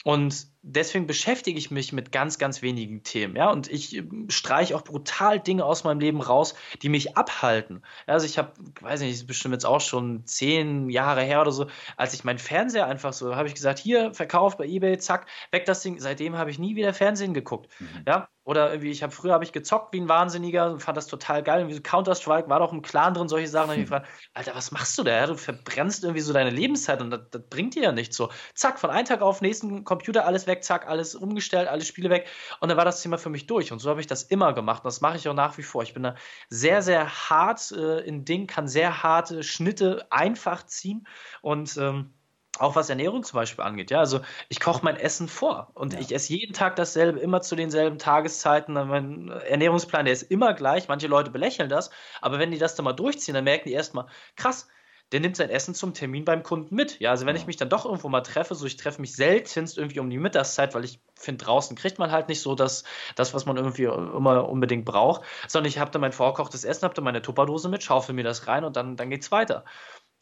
Und 0.04 0.53
deswegen 0.64 1.06
beschäftige 1.06 1.58
ich 1.58 1.70
mich 1.70 1.92
mit 1.92 2.10
ganz, 2.10 2.38
ganz 2.38 2.62
wenigen 2.62 3.02
Themen. 3.02 3.36
Ja, 3.36 3.50
und 3.50 3.70
ich 3.70 3.96
ähm, 3.96 4.28
streiche 4.30 4.74
auch 4.74 4.82
brutal 4.82 5.38
Dinge 5.38 5.64
aus 5.64 5.84
meinem 5.84 6.00
Leben 6.00 6.20
raus, 6.20 6.54
die 6.82 6.88
mich 6.88 7.16
abhalten. 7.16 7.82
Also 8.06 8.26
ich 8.26 8.38
habe, 8.38 8.52
weiß 8.80 9.00
nicht, 9.00 9.12
ist 9.12 9.26
bestimmt 9.26 9.52
jetzt 9.52 9.66
auch 9.66 9.80
schon 9.80 10.26
zehn 10.26 10.88
Jahre 10.88 11.22
her 11.22 11.42
oder 11.42 11.52
so, 11.52 11.66
als 11.96 12.14
ich 12.14 12.24
meinen 12.24 12.38
Fernseher 12.38 12.86
einfach 12.86 13.12
so, 13.12 13.36
habe 13.36 13.48
ich 13.48 13.54
gesagt, 13.54 13.78
hier, 13.78 14.14
verkauft 14.14 14.58
bei 14.58 14.66
Ebay, 14.66 14.98
zack, 14.98 15.26
weg 15.50 15.66
das 15.66 15.82
Ding. 15.82 16.00
Seitdem 16.00 16.36
habe 16.36 16.50
ich 16.50 16.58
nie 16.58 16.76
wieder 16.76 16.94
Fernsehen 16.94 17.34
geguckt. 17.34 17.68
Mhm. 17.78 18.04
Ja, 18.06 18.28
oder 18.46 18.70
irgendwie, 18.70 18.90
ich 18.90 19.02
habe 19.02 19.10
früher 19.10 19.32
habe 19.32 19.42
ich 19.42 19.52
gezockt 19.52 19.94
wie 19.94 20.00
ein 20.00 20.08
Wahnsinniger 20.08 20.70
und 20.70 20.80
fand 20.80 20.98
das 20.98 21.06
total 21.06 21.42
geil. 21.42 21.60
Irgendwie 21.60 21.76
so 21.76 21.80
Counter-Strike 21.80 22.50
war 22.50 22.58
doch 22.58 22.72
im 22.72 22.82
Clan 22.82 23.14
drin, 23.14 23.26
solche 23.26 23.48
Sachen. 23.48 23.70
Habe 23.70 23.80
ich 23.80 23.88
hm. 23.88 23.90
gefragt, 23.90 24.08
Alter, 24.34 24.54
was 24.54 24.70
machst 24.70 24.98
du 24.98 25.02
da? 25.02 25.12
Ja, 25.12 25.26
du 25.26 25.36
verbrennst 25.36 26.04
irgendwie 26.04 26.20
so 26.20 26.34
deine 26.34 26.50
Lebenszeit 26.50 27.00
und 27.00 27.10
das, 27.10 27.20
das, 27.30 27.42
bringt 27.48 27.74
dir 27.74 27.84
ja 27.84 27.92
nichts 27.92 28.16
so. 28.16 28.28
Zack, 28.54 28.78
von 28.78 28.90
einem 28.90 29.06
Tag 29.06 29.22
auf 29.22 29.40
nächsten 29.40 29.84
Computer 29.84 30.26
alles 30.26 30.46
weg, 30.46 30.53
zack, 30.62 30.86
alles 30.86 31.14
umgestellt, 31.14 31.68
alle 31.68 31.84
Spiele 31.84 32.10
weg. 32.10 32.28
Und 32.60 32.68
dann 32.68 32.78
war 32.78 32.84
das 32.84 33.02
Thema 33.02 33.18
für 33.18 33.30
mich 33.30 33.46
durch. 33.46 33.72
Und 33.72 33.78
so 33.78 33.90
habe 33.90 34.00
ich 34.00 34.06
das 34.06 34.22
immer 34.22 34.52
gemacht. 34.52 34.84
Und 34.84 34.86
das 34.86 35.00
mache 35.00 35.16
ich 35.16 35.28
auch 35.28 35.34
nach 35.34 35.58
wie 35.58 35.62
vor. 35.62 35.82
Ich 35.82 35.94
bin 35.94 36.02
da 36.02 36.14
sehr, 36.48 36.82
sehr 36.82 37.08
hart 37.30 37.72
äh, 37.72 38.00
in 38.00 38.24
Ding, 38.24 38.46
kann 38.46 38.68
sehr 38.68 39.02
harte 39.02 39.42
Schnitte 39.42 40.06
einfach 40.10 40.64
ziehen 40.66 41.06
und 41.42 41.76
ähm, 41.76 42.12
auch 42.58 42.76
was 42.76 42.88
Ernährung 42.88 43.24
zum 43.24 43.38
Beispiel 43.38 43.64
angeht, 43.64 43.90
ja, 43.90 43.98
also 43.98 44.20
ich 44.48 44.60
koche 44.60 44.84
mein 44.84 44.96
Essen 44.96 45.28
vor 45.28 45.70
und 45.74 45.94
ja. 45.94 46.00
ich 46.00 46.14
esse 46.14 46.32
jeden 46.32 46.52
Tag 46.52 46.76
dasselbe, 46.76 47.18
immer 47.18 47.40
zu 47.40 47.56
denselben 47.56 47.98
Tageszeiten. 47.98 48.74
Mein 48.74 49.28
Ernährungsplan, 49.28 50.04
der 50.04 50.12
ist 50.12 50.22
immer 50.22 50.54
gleich. 50.54 50.86
Manche 50.88 51.08
Leute 51.08 51.30
belächeln 51.30 51.68
das, 51.68 51.90
aber 52.20 52.38
wenn 52.38 52.52
die 52.52 52.58
das 52.58 52.76
dann 52.76 52.84
mal 52.84 52.92
durchziehen, 52.92 53.34
dann 53.34 53.44
merken 53.44 53.68
die 53.68 53.74
erstmal, 53.74 54.06
krass, 54.36 54.68
der 55.14 55.20
nimmt 55.20 55.36
sein 55.36 55.48
Essen 55.48 55.76
zum 55.76 55.94
Termin 55.94 56.24
beim 56.24 56.42
Kunden 56.42 56.74
mit. 56.74 56.98
Ja, 56.98 57.10
also 57.10 57.24
wenn 57.24 57.36
ja. 57.36 57.40
ich 57.40 57.46
mich 57.46 57.56
dann 57.56 57.68
doch 57.68 57.84
irgendwo 57.84 58.08
mal 58.08 58.22
treffe, 58.22 58.56
so 58.56 58.66
ich 58.66 58.76
treffe 58.76 59.00
mich 59.00 59.14
seltenst 59.14 59.78
irgendwie 59.78 60.00
um 60.00 60.10
die 60.10 60.18
Mittagszeit, 60.18 60.74
weil 60.74 60.82
ich 60.82 60.98
finde, 61.14 61.44
draußen 61.44 61.76
kriegt 61.76 62.00
man 62.00 62.10
halt 62.10 62.28
nicht 62.28 62.40
so 62.40 62.56
das, 62.56 62.82
das, 63.14 63.32
was 63.32 63.46
man 63.46 63.56
irgendwie 63.56 63.84
immer 63.84 64.48
unbedingt 64.48 64.84
braucht, 64.84 65.22
sondern 65.46 65.68
ich 65.68 65.78
habe 65.78 65.92
dann 65.92 66.00
mein 66.00 66.10
vorkochtes 66.10 66.64
Essen, 66.64 66.82
habe 66.82 66.94
dann 66.94 67.04
meine 67.04 67.22
Tupperdose 67.22 67.68
mit, 67.68 67.84
schaufel 67.84 68.12
mir 68.12 68.24
das 68.24 68.48
rein 68.48 68.64
und 68.64 68.74
dann, 68.74 68.96
dann 68.96 69.08
geht's 69.08 69.30
weiter. 69.30 69.64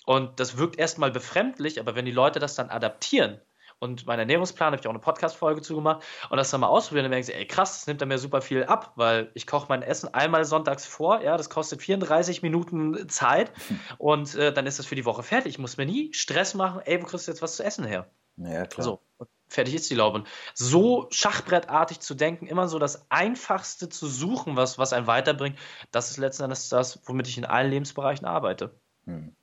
Und 0.05 0.39
das 0.39 0.59
wirkt 0.59 0.79
erstmal 0.79 1.11
befremdlich, 1.11 1.81
aber 1.81 1.95
wenn 1.95 2.05
die 2.05 2.13
Leute 2.13 2.39
das 2.39 2.55
dann 2.55 2.69
adaptieren, 2.69 3.41
und 3.83 4.07
mein 4.07 4.19
Ernährungsplan 4.21 4.73
habe 4.73 4.81
ich 4.81 4.87
auch 4.87 4.91
eine 4.91 5.01
Podcast-Folge 5.01 5.61
zugemacht 5.61 6.05
und 6.31 6.37
das 6.37 6.51
dann 6.51 6.61
mal 6.61 6.69
ausprobieren, 6.69 7.05
dann 7.05 7.11
merken 7.11 7.27
sie, 7.27 7.35
ey 7.35 7.47
krass, 7.47 7.81
das 7.81 7.87
nimmt 7.89 8.01
dann 8.01 8.09
mir 8.09 8.19
super 8.19 8.41
viel 8.41 8.63
ab, 8.65 8.93
weil 8.95 9.33
ich 9.35 9.47
koche 9.47 9.67
mein 9.69 9.83
Essen 9.83 10.15
einmal 10.15 10.45
sonntags 10.45 10.87
vor, 10.87 11.21
ja, 11.21 11.37
das 11.37 11.51
kostet 11.51 11.83
34 11.83 12.43
Minuten 12.43 13.09
Zeit 13.09 13.51
und 13.99 14.37
äh, 14.37 14.53
dann 14.53 14.67
ist 14.67 14.79
das 14.79 14.87
für 14.87 14.95
die 14.95 15.05
Woche 15.05 15.25
fertig. 15.25 15.55
Ich 15.55 15.59
muss 15.59 15.77
mir 15.77 15.87
nie 15.87 16.13
Stress 16.15 16.55
machen, 16.55 16.81
ey, 16.85 17.03
wo 17.03 17.07
kriegst 17.07 17.27
du 17.27 17.33
jetzt 17.33 17.43
was 17.43 17.57
zu 17.57 17.65
essen 17.65 17.85
her? 17.85 18.09
Ja, 18.37 18.67
klar. 18.67 18.85
So, 18.85 19.01
fertig 19.49 19.75
ist 19.75 19.91
die 19.91 19.97
Laube. 19.97 20.19
Und 20.19 20.29
so 20.55 21.09
schachbrettartig 21.11 21.99
zu 21.99 22.15
denken, 22.15 22.47
immer 22.47 22.69
so 22.69 22.79
das 22.79 23.11
Einfachste 23.11 23.89
zu 23.89 24.07
suchen, 24.07 24.57
was, 24.57 24.79
was 24.79 24.93
einen 24.93 25.09
weiterbringt, 25.09 25.59
das 25.91 26.11
ist 26.11 26.19
letzten 26.19 26.45
Endes 26.45 26.69
das, 26.69 27.01
womit 27.05 27.27
ich 27.27 27.37
in 27.37 27.45
allen 27.45 27.71
Lebensbereichen 27.71 28.27
arbeite. 28.27 28.71
Hm 29.07 29.35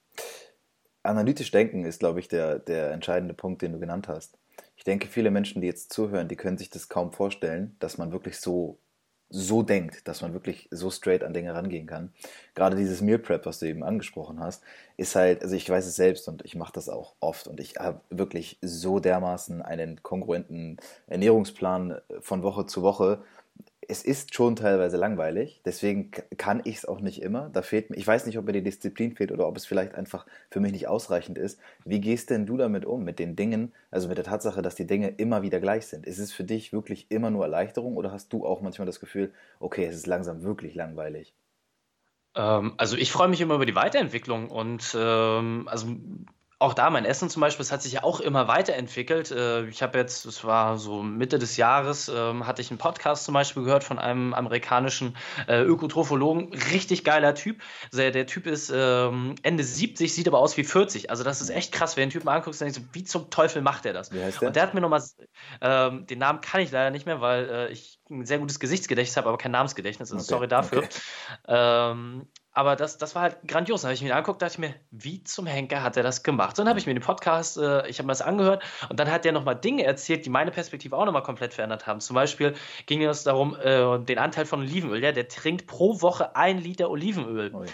analytisch 1.10 1.52
denken 1.52 1.86
ist, 1.86 2.00
glaube 2.00 2.20
ich, 2.20 2.28
der, 2.28 2.60
der 2.60 2.92
entscheidende 2.92 3.34
Punkt, 3.34 3.62
den 3.62 3.74
du 3.74 3.80
genannt 3.80 4.08
hast. 4.08 4.38
Ich 4.78 4.84
denke, 4.84 5.08
viele 5.08 5.32
Menschen, 5.32 5.62
die 5.62 5.68
jetzt 5.68 5.92
zuhören, 5.92 6.28
die 6.28 6.36
können 6.36 6.58
sich 6.58 6.70
das 6.70 6.90
kaum 6.90 7.12
vorstellen, 7.12 7.76
dass 7.80 7.98
man 7.98 8.12
wirklich 8.12 8.40
so, 8.40 8.80
so 9.30 9.62
denkt, 9.62 10.08
dass 10.08 10.22
man 10.22 10.34
wirklich 10.34 10.68
so 10.72 10.90
straight 10.90 11.24
an 11.24 11.34
Dinge 11.34 11.54
rangehen 11.54 11.86
kann. 11.86 12.14
Gerade 12.56 12.76
dieses 12.76 13.02
Meal 13.02 13.20
Prep, 13.20 13.46
was 13.46 13.60
du 13.60 13.68
eben 13.68 13.84
angesprochen 13.84 14.40
hast, 14.40 14.64
ist 14.98 15.16
halt, 15.16 15.44
also 15.44 15.56
ich 15.56 15.70
weiß 15.70 15.86
es 15.86 15.96
selbst 15.96 16.28
und 16.28 16.46
ich 16.46 16.56
mache 16.56 16.74
das 16.74 16.90
auch 16.90 17.16
oft 17.20 17.48
und 17.48 17.60
ich 17.60 17.76
habe 17.76 18.02
wirklich 18.10 18.58
so 18.62 19.00
dermaßen 19.00 19.62
einen 19.62 20.02
kongruenten 20.02 20.78
Ernährungsplan 21.08 22.00
von 22.22 22.42
Woche 22.44 22.66
zu 22.66 22.82
Woche, 22.82 23.22
es 23.90 24.04
ist 24.04 24.36
schon 24.36 24.56
teilweise 24.56 24.98
langweilig, 24.98 25.62
deswegen 25.66 26.12
kann 26.38 26.62
ich 26.64 26.78
es 26.78 26.86
auch 26.86 27.00
nicht 27.02 27.24
immer. 27.24 27.50
Da 27.50 27.64
fehlt 27.64 27.90
mir, 27.90 27.98
ich 27.98 28.06
weiß 28.06 28.28
nicht, 28.28 28.38
ob 28.38 28.46
mir 28.46 28.52
die 28.52 28.62
Disziplin 28.62 29.16
fehlt 29.16 29.32
oder 29.32 29.48
ob 29.48 29.58
es 29.58 29.66
vielleicht 29.66 29.96
einfach 29.96 30.28
für 30.52 30.60
mich 30.60 30.72
nicht 30.72 30.88
ausreichend 30.88 31.40
ist. 31.40 31.60
Wie 31.86 32.00
gehst 32.00 32.30
denn 32.30 32.46
du 32.46 32.56
damit 32.56 32.86
um, 32.86 33.04
mit 33.04 33.18
den 33.18 33.36
Dingen, 33.36 33.74
also 33.90 34.08
mit 34.08 34.18
der 34.18 34.26
Tatsache, 34.26 34.62
dass 34.62 34.76
die 34.76 34.86
Dinge 34.86 35.10
immer 35.10 35.42
wieder 35.42 35.60
gleich 35.60 35.88
sind? 35.88 36.06
Ist 36.06 36.20
es 36.20 36.32
für 36.32 36.44
dich 36.44 36.72
wirklich 36.72 37.08
immer 37.10 37.32
nur 37.32 37.44
Erleichterung 37.44 37.98
oder 37.98 38.12
hast 38.12 38.32
du 38.32 38.46
auch 38.46 38.62
manchmal 38.62 38.86
das 38.86 39.00
Gefühl, 39.00 39.34
okay, 39.60 39.86
es 39.86 39.96
ist 39.96 40.06
langsam 40.06 40.44
wirklich 40.44 40.76
langweilig? 40.76 41.34
Ähm, 42.36 42.76
also 42.78 42.96
ich 42.96 43.12
freue 43.12 43.28
mich 43.28 43.42
immer 43.42 43.56
über 43.56 43.66
die 43.66 43.76
Weiterentwicklung 43.76 44.52
und 44.52 44.96
ähm, 44.96 45.68
also 45.68 45.88
auch 46.62 46.74
da 46.74 46.90
mein 46.90 47.06
Essen 47.06 47.30
zum 47.30 47.40
Beispiel, 47.40 47.64
es 47.64 47.72
hat 47.72 47.82
sich 47.82 47.94
ja 47.94 48.04
auch 48.04 48.20
immer 48.20 48.50
weiterentwickelt. 48.50 49.32
Äh, 49.32 49.66
ich 49.68 49.82
habe 49.82 49.98
jetzt, 49.98 50.26
es 50.26 50.44
war 50.44 50.78
so 50.78 51.02
Mitte 51.02 51.40
des 51.40 51.56
Jahres, 51.56 52.12
ähm, 52.14 52.46
hatte 52.46 52.62
ich 52.62 52.70
einen 52.70 52.78
Podcast 52.78 53.24
zum 53.24 53.34
Beispiel 53.34 53.64
gehört 53.64 53.86
von 53.86 53.98
einem 53.98 54.34
amerikanischen 54.34 55.16
äh, 55.48 55.62
Ökotrophologen. 55.62 56.54
Richtig 56.72 57.06
geiler 57.06 57.34
Typ. 57.34 57.62
Der 57.94 58.28
Typ 58.28 58.46
ist 58.46 58.72
ähm, 58.76 59.36
Ende 59.42 59.64
70, 59.64 60.14
sieht 60.14 60.28
aber 60.28 60.40
aus 60.40 60.58
wie 60.58 60.66
40. 60.66 61.10
Also 61.10 61.24
das 61.24 61.40
ist 61.40 61.50
echt 61.50 61.72
krass, 61.72 61.96
wenn 61.96 62.10
du 62.10 62.14
den 62.14 62.20
Typen 62.20 62.30
anguckst, 62.30 62.60
dann 62.60 62.68
denkst 62.68 62.82
du, 62.82 62.94
wie 62.94 63.06
zum 63.06 63.30
Teufel 63.30 63.62
macht 63.62 63.86
der 63.86 63.94
das? 63.94 64.12
Wie 64.12 64.22
heißt 64.22 64.42
der? 64.42 64.50
Und 64.50 64.56
der 64.58 64.64
hat 64.64 64.74
mir 64.74 64.82
nochmal, 64.82 65.02
ähm, 65.62 66.08
den 66.08 66.20
Namen 66.20 66.42
kann 66.42 66.60
ich 66.60 66.72
leider 66.72 66.92
nicht 66.92 67.06
mehr, 67.06 67.22
weil 67.22 67.50
äh, 67.50 67.72
ich 67.72 68.00
ein 68.10 68.26
sehr 68.26 68.40
gutes 68.40 68.60
Gesichtsgedächtnis 68.60 69.16
habe, 69.16 69.30
aber 69.30 69.38
kein 69.38 69.52
Namensgedächtnis. 69.52 70.12
Also 70.12 70.24
okay. 70.24 70.30
Sorry 70.30 70.48
dafür. 70.50 70.80
Okay. 70.80 70.90
Ähm, 71.48 72.28
aber 72.52 72.76
das, 72.76 72.98
das 72.98 73.16
war 73.16 73.24
halt 73.24 73.38
grandios. 73.48 73.82
Da 73.82 73.88
habe 73.88 73.94
ich 73.94 74.02
mir 74.02 74.16
angeguckt, 74.16 74.42
dachte 74.42 74.54
ich 74.54 74.60
mir, 74.60 74.76
wie 74.92 75.24
zum 75.24 75.46
Henker 75.46 75.84
hat 75.84 75.98
er 75.98 76.04
das 76.04 76.24
gemacht? 76.24 76.58
Dann 76.58 76.68
habe 76.68 76.80
ich 76.80 76.88
mir 76.88 76.94
den 76.94 77.04
Podcast, 77.04 77.58
äh, 77.58 77.88
ich 77.88 78.00
habe 78.00 78.08
mir 78.08 78.12
das 78.12 78.22
angehört 78.22 78.64
und 78.90 79.00
dann 79.00 79.12
hat 79.12 79.26
er 79.26 79.32
nochmal 79.32 79.56
Dinge 79.56 79.84
erzählt, 79.84 80.26
die 80.26 80.30
meine 80.30 80.52
Perspektive 80.52 80.98
auch 80.98 81.06
nochmal 81.06 81.24
komplett 81.24 81.54
verändert 81.54 81.86
haben. 81.86 82.00
Zum 82.00 82.16
Beispiel 82.16 82.56
ging 82.88 83.04
es 83.04 83.24
darum, 83.24 83.56
äh, 83.56 84.00
den 84.00 84.18
Anteil 84.18 84.46
von 84.46 84.62
Olivenöl. 84.62 85.04
Ja, 85.04 85.12
der 85.12 85.28
trinkt 85.28 85.68
pro 85.68 86.02
Woche 86.02 86.36
ein 86.36 86.58
Liter 86.58 86.90
Olivenöl. 86.90 87.54
Ui. 87.54 87.68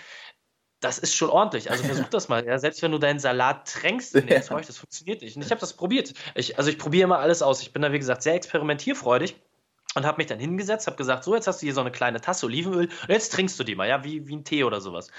das 0.81 0.99
ist 0.99 1.15
schon 1.15 1.29
ordentlich. 1.29 1.71
Also 1.71 1.85
versuch 1.85 2.07
das 2.11 2.27
mal. 2.27 2.45
Ja, 2.45 2.59
selbst 2.59 2.81
wenn 2.81 2.91
du 2.91 2.97
deinen 2.97 3.19
Salat 3.19 3.67
tränkst 3.67 4.13
in 4.15 4.27
dem 4.27 4.43
Zeug, 4.43 4.65
das 4.67 4.77
funktioniert 4.77 5.21
nicht. 5.21 5.37
Und 5.37 5.43
ich 5.45 5.51
habe 5.51 5.61
das 5.61 5.73
probiert. 5.73 6.13
Ich, 6.35 6.57
also 6.57 6.69
ich 6.69 6.77
probiere 6.77 7.05
immer 7.05 7.19
alles 7.19 7.41
aus. 7.41 7.61
Ich 7.61 7.71
bin 7.71 7.81
da, 7.81 7.93
wie 7.93 7.99
gesagt, 7.99 8.23
sehr 8.23 8.35
experimentierfreudig 8.35 9.35
und 9.95 10.05
habe 10.05 10.17
mich 10.17 10.27
dann 10.27 10.39
hingesetzt, 10.39 10.87
habe 10.87 10.97
gesagt, 10.97 11.23
so, 11.23 11.35
jetzt 11.35 11.47
hast 11.47 11.61
du 11.61 11.65
hier 11.65 11.73
so 11.73 11.81
eine 11.81 11.91
kleine 11.91 12.21
Tasse 12.21 12.45
Olivenöl 12.45 12.85
und 12.87 13.09
jetzt 13.09 13.33
trinkst 13.33 13.59
du 13.59 13.63
die 13.63 13.75
mal, 13.75 13.87
ja, 13.87 14.03
wie, 14.03 14.27
wie 14.27 14.35
ein 14.35 14.43
Tee 14.43 14.63
oder 14.63 14.81
sowas. 14.81 15.09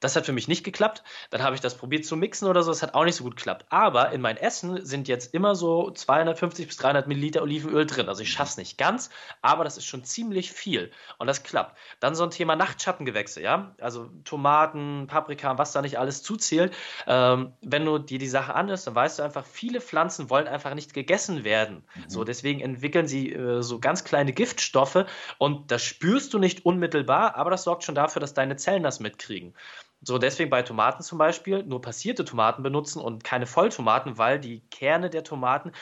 Das 0.00 0.14
hat 0.14 0.26
für 0.26 0.32
mich 0.32 0.48
nicht 0.48 0.64
geklappt. 0.64 1.02
Dann 1.30 1.42
habe 1.42 1.54
ich 1.54 1.60
das 1.60 1.76
probiert 1.76 2.04
zu 2.04 2.16
mixen 2.16 2.48
oder 2.48 2.62
so. 2.62 2.70
Das 2.70 2.82
hat 2.82 2.94
auch 2.94 3.04
nicht 3.04 3.16
so 3.16 3.24
gut 3.24 3.36
geklappt. 3.36 3.66
Aber 3.70 4.12
in 4.12 4.20
mein 4.20 4.36
Essen 4.36 4.84
sind 4.84 5.08
jetzt 5.08 5.32
immer 5.32 5.54
so 5.54 5.90
250 5.90 6.66
bis 6.66 6.76
300 6.76 7.06
Milliliter 7.06 7.42
Olivenöl 7.42 7.86
drin. 7.86 8.08
Also 8.08 8.22
ich 8.22 8.30
schaffe 8.30 8.50
es 8.50 8.56
nicht 8.56 8.78
ganz, 8.78 9.10
aber 9.40 9.64
das 9.64 9.76
ist 9.76 9.86
schon 9.86 10.04
ziemlich 10.04 10.52
viel. 10.52 10.90
Und 11.18 11.26
das 11.26 11.42
klappt. 11.42 11.78
Dann 12.00 12.14
so 12.14 12.24
ein 12.24 12.30
Thema 12.30 12.56
Nachtschattengewächse, 12.56 13.40
ja. 13.40 13.74
Also 13.80 14.10
Tomaten, 14.24 15.06
Paprika, 15.06 15.56
was 15.56 15.72
da 15.72 15.80
nicht 15.82 15.98
alles 15.98 16.22
zuzählt. 16.22 16.74
Ähm, 17.06 17.54
wenn 17.62 17.84
du 17.84 17.98
dir 17.98 18.18
die 18.18 18.28
Sache 18.28 18.54
anhörst, 18.54 18.86
dann 18.86 18.94
weißt 18.94 19.18
du 19.18 19.22
einfach, 19.22 19.46
viele 19.46 19.80
Pflanzen 19.80 20.28
wollen 20.28 20.46
einfach 20.46 20.74
nicht 20.74 20.92
gegessen 20.92 21.44
werden. 21.44 21.84
Mhm. 21.94 22.04
So, 22.08 22.24
deswegen 22.24 22.60
entwickeln 22.60 23.06
sie 23.06 23.32
äh, 23.32 23.62
so 23.62 23.78
ganz 23.78 24.04
kleine 24.26 24.32
Giftstoffe 24.32 25.06
und 25.38 25.70
das 25.70 25.82
spürst 25.82 26.34
du 26.34 26.38
nicht 26.38 26.64
unmittelbar, 26.64 27.36
aber 27.36 27.50
das 27.50 27.64
sorgt 27.64 27.84
schon 27.84 27.94
dafür, 27.94 28.20
dass 28.20 28.34
deine 28.34 28.56
Zellen 28.56 28.82
das 28.82 29.00
mitkriegen. 29.00 29.54
So, 30.02 30.18
deswegen 30.18 30.50
bei 30.50 30.62
Tomaten 30.62 31.02
zum 31.02 31.18
Beispiel 31.18 31.62
nur 31.62 31.80
passierte 31.80 32.24
Tomaten 32.24 32.62
benutzen 32.62 33.00
und 33.00 33.24
keine 33.24 33.46
Volltomaten, 33.46 34.18
weil 34.18 34.38
die 34.38 34.60
Kerne 34.70 35.10
der 35.10 35.24
Tomaten 35.24 35.72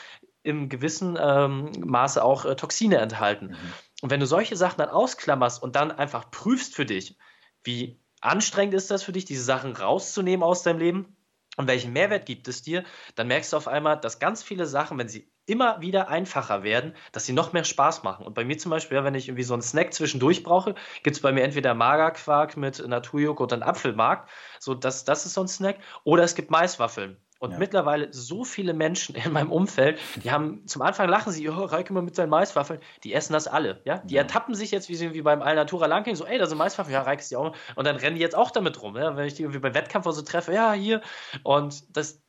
im 0.43 0.69
gewissen 0.69 1.17
ähm, 1.19 1.71
Maße 1.83 2.23
auch 2.23 2.45
äh, 2.45 2.55
Toxine 2.55 2.97
enthalten. 2.97 3.47
Mhm. 3.47 3.73
Und 4.01 4.11
wenn 4.11 4.19
du 4.19 4.27
solche 4.27 4.55
Sachen 4.55 4.77
dann 4.77 4.89
ausklammerst 4.89 5.61
und 5.61 5.75
dann 5.75 5.91
einfach 5.91 6.29
prüfst 6.29 6.75
für 6.75 6.85
dich, 6.85 7.17
wie 7.63 7.99
anstrengend 8.21 8.75
ist 8.75 8.91
das 8.91 9.03
für 9.03 9.11
dich, 9.11 9.25
diese 9.25 9.43
Sachen 9.43 9.75
rauszunehmen 9.75 10.43
aus 10.43 10.63
deinem 10.63 10.79
Leben 10.79 11.14
und 11.57 11.67
welchen 11.67 11.93
Mehrwert 11.93 12.25
gibt 12.25 12.47
es 12.47 12.61
dir, 12.61 12.83
dann 13.15 13.27
merkst 13.27 13.53
du 13.53 13.57
auf 13.57 13.67
einmal, 13.67 13.99
dass 13.99 14.19
ganz 14.19 14.43
viele 14.43 14.65
Sachen, 14.65 14.97
wenn 14.97 15.09
sie 15.09 15.29
immer 15.45 15.81
wieder 15.81 16.09
einfacher 16.09 16.63
werden, 16.63 16.95
dass 17.11 17.25
sie 17.25 17.33
noch 17.33 17.53
mehr 17.53 17.63
Spaß 17.63 18.03
machen. 18.03 18.25
Und 18.25 18.33
bei 18.33 18.43
mir 18.45 18.57
zum 18.57 18.71
Beispiel, 18.71 19.03
wenn 19.03 19.15
ich 19.15 19.27
irgendwie 19.27 19.43
so 19.43 19.53
einen 19.53 19.61
Snack 19.61 19.93
zwischendurch 19.93 20.43
brauche, 20.43 20.75
gibt 21.03 21.15
es 21.15 21.21
bei 21.21 21.31
mir 21.31 21.43
entweder 21.43 21.73
Magerquark 21.73 22.57
mit 22.57 22.85
Naturjoghurt 22.85 23.53
und 23.53 23.63
Apfelmark, 23.63 24.27
so 24.59 24.73
das, 24.73 25.05
das 25.05 25.25
ist 25.25 25.33
so 25.33 25.41
ein 25.41 25.47
Snack, 25.47 25.79
oder 26.03 26.23
es 26.23 26.35
gibt 26.35 26.51
Maiswaffeln. 26.51 27.17
Und 27.45 27.51
ja. 27.51 27.57
mittlerweile 27.59 28.11
so 28.11 28.43
viele 28.43 28.73
Menschen 28.73 29.15
in 29.25 29.31
meinem 29.31 29.51
Umfeld, 29.51 29.99
die 30.23 30.31
haben 30.31 30.65
zum 30.67 30.81
Anfang 30.81 31.09
lachen 31.09 31.31
sie, 31.31 31.47
oh, 31.49 31.65
Reike 31.65 31.93
mal 31.93 32.01
mit 32.01 32.15
seinen 32.15 32.29
Maiswaffeln, 32.29 32.79
die 33.03 33.13
essen 33.13 33.33
das 33.33 33.47
alle, 33.47 33.81
ja. 33.85 33.99
Die 33.99 34.15
ja. 34.15 34.21
ertappen 34.21 34.55
sich 34.55 34.71
jetzt, 34.71 34.89
wie 34.89 34.95
wie 35.13 35.21
beim 35.21 35.41
Alnatura 35.41 35.85
Langking, 35.85 36.15
so, 36.15 36.25
ey, 36.25 36.37
da 36.37 36.47
sind 36.47 36.57
Maiswaffeln, 36.57 36.93
ja, 36.93 37.01
Reike 37.01 37.21
ist 37.21 37.31
die 37.31 37.35
auch. 37.35 37.55
Und 37.75 37.85
dann 37.85 37.97
rennen 37.97 38.15
die 38.15 38.21
jetzt 38.21 38.35
auch 38.35 38.51
damit 38.51 38.81
rum, 38.81 38.97
ja? 38.97 39.15
wenn 39.15 39.25
ich 39.25 39.35
die 39.35 39.43
irgendwie 39.43 39.59
beim 39.59 39.73
Wettkampf 39.73 40.05
oder 40.05 40.15
so 40.15 40.21
treffe, 40.23 40.53
ja, 40.53 40.73
hier. 40.73 41.01
Und 41.43 41.95
das, 41.95 42.23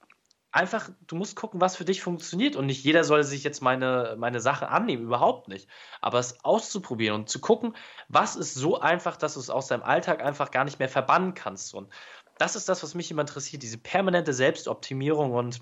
einfach, 0.57 0.89
du 1.07 1.17
musst 1.17 1.37
gucken, 1.37 1.61
was 1.61 1.77
für 1.77 1.85
dich 1.85 2.03
funktioniert 2.03 2.57
und 2.57 2.67
nicht 2.67 2.83
jeder 2.83 3.05
soll 3.05 3.23
sich 3.25 3.45
jetzt 3.45 3.61
meine, 3.61 4.17
meine 4.19 4.41
Sache 4.41 4.69
annehmen, 4.69 5.05
überhaupt 5.05 5.49
nicht. 5.49 5.69
Aber 6.01 6.19
es 6.19 6.43
auszuprobieren 6.45 7.15
und 7.15 7.29
zu 7.29 7.41
gucken, 7.41 7.77
was 8.09 8.37
ist 8.37 8.55
so 8.55 8.81
einfach, 8.81 9.17
dass 9.17 9.35
du 9.35 9.41
es 9.41 9.51
aus 9.51 9.67
deinem 9.69 9.83
Alltag 9.83 10.25
einfach 10.25 10.51
gar 10.51 10.65
nicht 10.65 10.79
mehr 10.79 10.89
verbannen 10.89 11.35
kannst. 11.35 11.75
Und 11.75 11.93
das 12.39 12.57
ist 12.57 12.69
das, 12.69 12.83
was 12.83 12.95
mich 12.95 13.11
immer 13.11 13.23
interessiert, 13.23 13.63
diese 13.63 13.79
permanente 13.79 14.33
Selbstoptimierung 14.33 15.33
und 15.33 15.61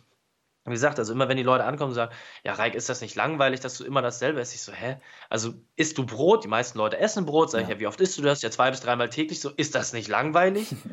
wie 0.66 0.70
gesagt, 0.70 0.98
also 0.98 1.12
immer 1.12 1.28
wenn 1.28 1.36
die 1.36 1.42
Leute 1.42 1.64
ankommen 1.64 1.90
und 1.90 1.94
sagen, 1.94 2.14
ja, 2.42 2.54
Reik, 2.54 2.74
ist 2.74 2.88
das 2.88 3.02
nicht 3.02 3.16
langweilig, 3.16 3.60
dass 3.60 3.76
du 3.76 3.84
immer 3.84 4.00
dasselbe 4.00 4.40
isst? 4.40 4.54
Ich 4.54 4.62
so, 4.62 4.72
hä? 4.72 4.96
Also 5.28 5.52
isst 5.76 5.98
du 5.98 6.06
Brot? 6.06 6.42
Die 6.42 6.48
meisten 6.48 6.78
Leute 6.78 6.98
essen 6.98 7.26
Brot. 7.26 7.50
Sag 7.50 7.62
ich, 7.62 7.68
ja, 7.68 7.78
wie 7.78 7.86
oft 7.86 8.00
isst 8.00 8.16
du 8.16 8.22
das? 8.22 8.40
Ja, 8.40 8.50
zwei 8.50 8.70
bis 8.70 8.80
dreimal 8.80 9.10
täglich. 9.10 9.40
So, 9.40 9.50
ist 9.50 9.74
das 9.74 9.92
nicht 9.92 10.08
langweilig? 10.08 10.74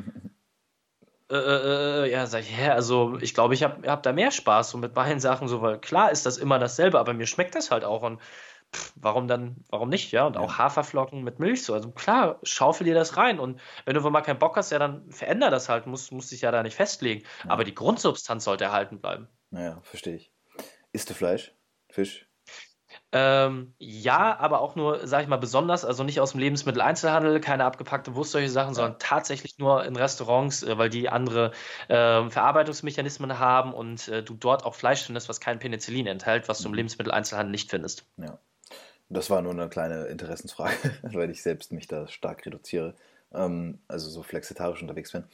Äh, 1.31 1.37
äh, 1.37 2.03
äh, 2.07 2.11
ja, 2.11 2.27
sag 2.27 2.41
ich, 2.41 2.57
hä, 2.57 2.71
also 2.71 3.17
ich 3.21 3.33
glaube, 3.33 3.53
ich 3.53 3.63
habe 3.63 3.89
hab 3.89 4.03
da 4.03 4.11
mehr 4.11 4.31
Spaß 4.31 4.71
so 4.71 4.77
mit 4.77 4.93
beiden 4.93 5.21
Sachen, 5.21 5.47
so, 5.47 5.61
weil 5.61 5.79
klar 5.79 6.11
ist 6.11 6.25
das 6.25 6.37
immer 6.37 6.59
dasselbe, 6.59 6.99
aber 6.99 7.13
mir 7.13 7.25
schmeckt 7.25 7.55
das 7.55 7.71
halt 7.71 7.85
auch 7.85 8.01
und 8.01 8.19
warum 8.95 9.27
dann, 9.27 9.57
warum 9.69 9.89
nicht, 9.89 10.11
ja? 10.11 10.25
Und 10.25 10.37
auch 10.37 10.57
Haferflocken 10.57 11.23
mit 11.23 11.39
Milch 11.39 11.63
so. 11.63 11.73
Also 11.73 11.91
klar, 11.91 12.39
schaufel 12.43 12.85
dir 12.85 12.95
das 12.95 13.17
rein 13.17 13.39
und 13.39 13.59
wenn 13.85 13.95
du 13.95 14.09
mal 14.09 14.21
keinen 14.21 14.39
Bock 14.39 14.55
hast, 14.57 14.71
ja, 14.71 14.79
dann 14.79 15.09
veränder 15.11 15.49
das 15.49 15.69
halt, 15.69 15.87
musst, 15.87 16.11
musst 16.11 16.31
dich 16.31 16.41
ja 16.41 16.51
da 16.51 16.63
nicht 16.63 16.75
festlegen. 16.75 17.23
Ja. 17.43 17.51
Aber 17.51 17.63
die 17.63 17.75
Grundsubstanz 17.75 18.43
sollte 18.43 18.65
erhalten 18.65 18.99
bleiben. 18.99 19.27
Naja, 19.49 19.79
verstehe 19.83 20.15
ich. 20.15 20.31
Isst 20.93 21.09
du 21.09 21.13
Fleisch? 21.13 21.53
Fisch? 21.89 22.27
Ähm, 23.13 23.73
ja, 23.77 24.37
aber 24.37 24.61
auch 24.61 24.75
nur, 24.75 25.05
sag 25.07 25.23
ich 25.23 25.27
mal, 25.27 25.37
besonders, 25.37 25.83
also 25.83 26.03
nicht 26.03 26.19
aus 26.21 26.31
dem 26.31 26.39
Lebensmitteleinzelhandel, 26.39 27.41
keine 27.41 27.65
abgepackte 27.65 28.15
Wurst, 28.15 28.31
solche 28.31 28.49
Sachen, 28.49 28.73
sondern 28.73 28.99
tatsächlich 28.99 29.57
nur 29.57 29.83
in 29.83 29.95
Restaurants, 29.95 30.63
äh, 30.63 30.77
weil 30.77 30.89
die 30.89 31.09
andere 31.09 31.51
äh, 31.89 32.29
Verarbeitungsmechanismen 32.29 33.37
haben 33.37 33.73
und 33.73 34.07
äh, 34.07 34.23
du 34.23 34.33
dort 34.33 34.65
auch 34.65 34.75
Fleisch 34.75 35.03
findest, 35.03 35.27
was 35.29 35.41
kein 35.41 35.59
Penicillin 35.59 36.07
enthält, 36.07 36.47
was 36.47 36.59
du 36.59 36.65
im 36.65 36.71
mhm. 36.71 36.77
Lebensmitteleinzelhandel 36.77 37.51
nicht 37.51 37.69
findest. 37.69 38.05
Ja. 38.17 38.39
Das 39.13 39.29
war 39.29 39.41
nur 39.41 39.51
eine 39.51 39.69
kleine 39.69 40.05
Interessensfrage, 40.05 40.75
weil 41.03 41.29
ich 41.29 41.41
selbst 41.43 41.71
mich 41.71 41.87
da 41.87 42.07
stark 42.07 42.45
reduziere, 42.45 42.95
ähm, 43.33 43.79
also 43.87 44.09
so 44.09 44.23
flexitarisch 44.23 44.81
unterwegs 44.81 45.11
bin 45.11 45.25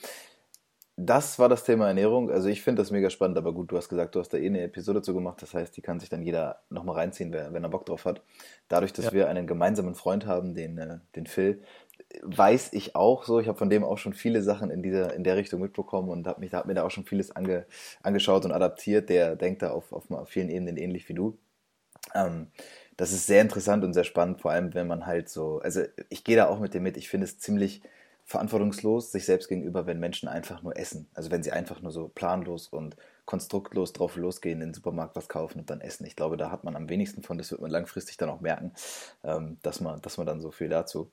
das 1.00 1.38
war 1.38 1.48
das 1.48 1.64
Thema 1.64 1.88
Ernährung. 1.88 2.32
Also 2.32 2.50
ich 2.50 2.64
finde 2.64 2.82
das 2.82 2.90
mega 2.90 3.12
spannend, 3.12 3.38
aber 3.38 3.54
gut, 3.54 3.72
du 3.72 3.78
hast 3.78 3.88
gesagt, 3.88 4.16
du 4.16 4.20
hast 4.20 4.30
da 4.34 4.38
eh 4.38 4.48
eine 4.48 4.64
Episode 4.64 5.04
zu 5.04 5.14
gemacht. 5.14 5.40
Das 5.44 5.54
heißt, 5.54 5.78
die 5.78 5.82
kann 5.82 6.00
sich 6.00 6.10
dann 6.10 6.24
jeder 6.24 6.62
nochmal 6.72 6.96
reinziehen, 6.96 7.32
wenn 7.32 7.64
er 7.64 7.70
Bock 7.70 7.86
drauf 7.86 8.06
hat. 8.06 8.24
Dadurch, 8.68 8.94
dass 8.94 9.06
ja. 9.06 9.12
wir 9.12 9.30
einen 9.30 9.46
gemeinsamen 9.46 9.94
Freund 9.94 10.26
haben, 10.26 10.56
den, 10.56 10.80
äh, 10.80 10.98
den 11.16 11.28
Phil, 11.28 11.62
weiß 12.24 12.74
ich 12.74 12.96
auch 12.96 13.26
so. 13.26 13.40
Ich 13.40 13.48
habe 13.48 13.60
von 13.60 13.70
dem 13.70 13.84
auch 13.84 14.00
schon 14.00 14.14
viele 14.14 14.42
Sachen 14.42 14.72
in 14.72 14.82
dieser 14.82 15.14
in 15.14 15.24
der 15.24 15.38
Richtung 15.38 15.62
mitbekommen 15.62 16.10
und 16.10 16.26
habe 16.26 16.40
mich 16.40 16.52
hab 16.52 16.66
mir 16.66 16.74
da 16.74 16.84
auch 16.84 16.92
schon 16.92 17.06
vieles 17.06 17.30
ange, 17.36 17.68
angeschaut 18.02 18.46
und 18.46 18.52
adaptiert. 18.52 19.10
Der 19.10 19.36
denkt 19.36 19.62
da 19.62 19.70
auf, 19.70 19.94
auf, 19.94 20.10
auf 20.10 20.30
vielen 20.30 20.50
Ebenen 20.50 20.78
ähnlich 20.78 21.08
wie 21.10 21.14
du. 21.14 21.38
Ähm, 22.16 22.48
das 22.98 23.12
ist 23.12 23.28
sehr 23.28 23.42
interessant 23.42 23.84
und 23.84 23.94
sehr 23.94 24.04
spannend, 24.04 24.42
vor 24.42 24.52
allem 24.52 24.74
wenn 24.74 24.88
man 24.88 25.06
halt 25.06 25.30
so, 25.30 25.60
also 25.60 25.84
ich 26.10 26.24
gehe 26.24 26.36
da 26.36 26.48
auch 26.48 26.60
mit 26.60 26.74
dem 26.74 26.84
mit. 26.84 26.98
Ich 26.98 27.10
finde 27.10 27.26
es 27.26 27.40
ziemlich 27.40 27.82
verantwortungslos 28.26 29.12
sich 29.12 29.26
selbst 29.26 29.48
gegenüber, 29.48 29.86
wenn 29.86 30.00
Menschen 30.00 30.28
einfach 30.28 30.62
nur 30.62 30.78
essen. 30.78 31.08
Also 31.14 31.32
wenn 31.32 31.44
sie 31.44 31.52
einfach 31.52 31.82
nur 31.82 31.92
so 31.94 32.10
planlos 32.10 32.68
und 32.68 32.98
konstruktlos 33.26 33.94
drauf 33.94 34.18
losgehen, 34.18 34.62
in 34.62 34.70
den 34.70 34.74
Supermarkt 34.74 35.16
was 35.16 35.30
kaufen 35.30 35.60
und 35.60 35.70
dann 35.70 35.80
essen. 35.80 36.06
Ich 36.06 36.16
glaube, 36.16 36.36
da 36.36 36.52
hat 36.52 36.66
man 36.66 36.76
am 36.76 36.90
wenigsten 36.90 37.24
von. 37.24 37.38
Das 37.38 37.52
wird 37.52 37.62
man 37.62 37.72
langfristig 37.72 38.18
dann 38.18 38.30
auch 38.30 38.42
merken, 38.42 38.74
ähm, 39.24 39.58
dass, 39.62 39.80
man, 39.80 40.02
dass 40.02 40.18
man 40.18 40.28
dann 40.28 40.42
so 40.42 40.52
viel 40.52 40.68
dazu. 40.68 41.10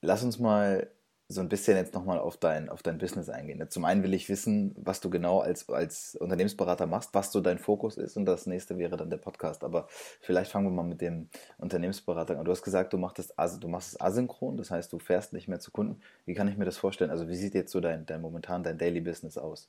Lass 0.00 0.24
uns 0.24 0.40
mal 0.40 0.90
so 1.28 1.40
ein 1.40 1.48
bisschen 1.48 1.76
jetzt 1.76 1.94
nochmal 1.94 2.18
auf 2.18 2.36
dein, 2.36 2.68
auf 2.68 2.82
dein 2.82 2.98
Business 2.98 3.28
eingehen. 3.28 3.64
Zum 3.70 3.84
einen 3.84 4.02
will 4.02 4.12
ich 4.14 4.28
wissen, 4.28 4.74
was 4.76 5.00
du 5.00 5.10
genau 5.10 5.40
als, 5.40 5.68
als 5.68 6.14
Unternehmensberater 6.16 6.86
machst, 6.86 7.14
was 7.14 7.32
so 7.32 7.40
dein 7.40 7.58
Fokus 7.58 7.96
ist 7.96 8.16
und 8.16 8.26
das 8.26 8.46
nächste 8.46 8.78
wäre 8.78 8.96
dann 8.96 9.10
der 9.10 9.16
Podcast. 9.16 9.64
Aber 9.64 9.86
vielleicht 10.20 10.50
fangen 10.50 10.66
wir 10.66 10.70
mal 10.70 10.82
mit 10.82 11.00
dem 11.00 11.28
Unternehmensberater 11.58 12.38
an. 12.38 12.44
Du 12.44 12.50
hast 12.50 12.62
gesagt, 12.62 12.92
du 12.92 12.98
machst 12.98 13.18
es, 13.18 13.34
du 13.60 13.76
es 13.76 14.00
asynchron, 14.00 14.56
das 14.56 14.70
heißt, 14.70 14.92
du 14.92 14.98
fährst 14.98 15.32
nicht 15.32 15.48
mehr 15.48 15.60
zu 15.60 15.70
Kunden. 15.70 16.00
Wie 16.26 16.34
kann 16.34 16.48
ich 16.48 16.56
mir 16.56 16.64
das 16.64 16.76
vorstellen? 16.76 17.10
Also 17.10 17.28
wie 17.28 17.36
sieht 17.36 17.54
jetzt 17.54 17.72
so 17.72 17.80
dein, 17.80 18.04
dein 18.06 18.20
momentan 18.20 18.62
dein 18.62 18.78
Daily 18.78 19.00
Business 19.00 19.38
aus? 19.38 19.68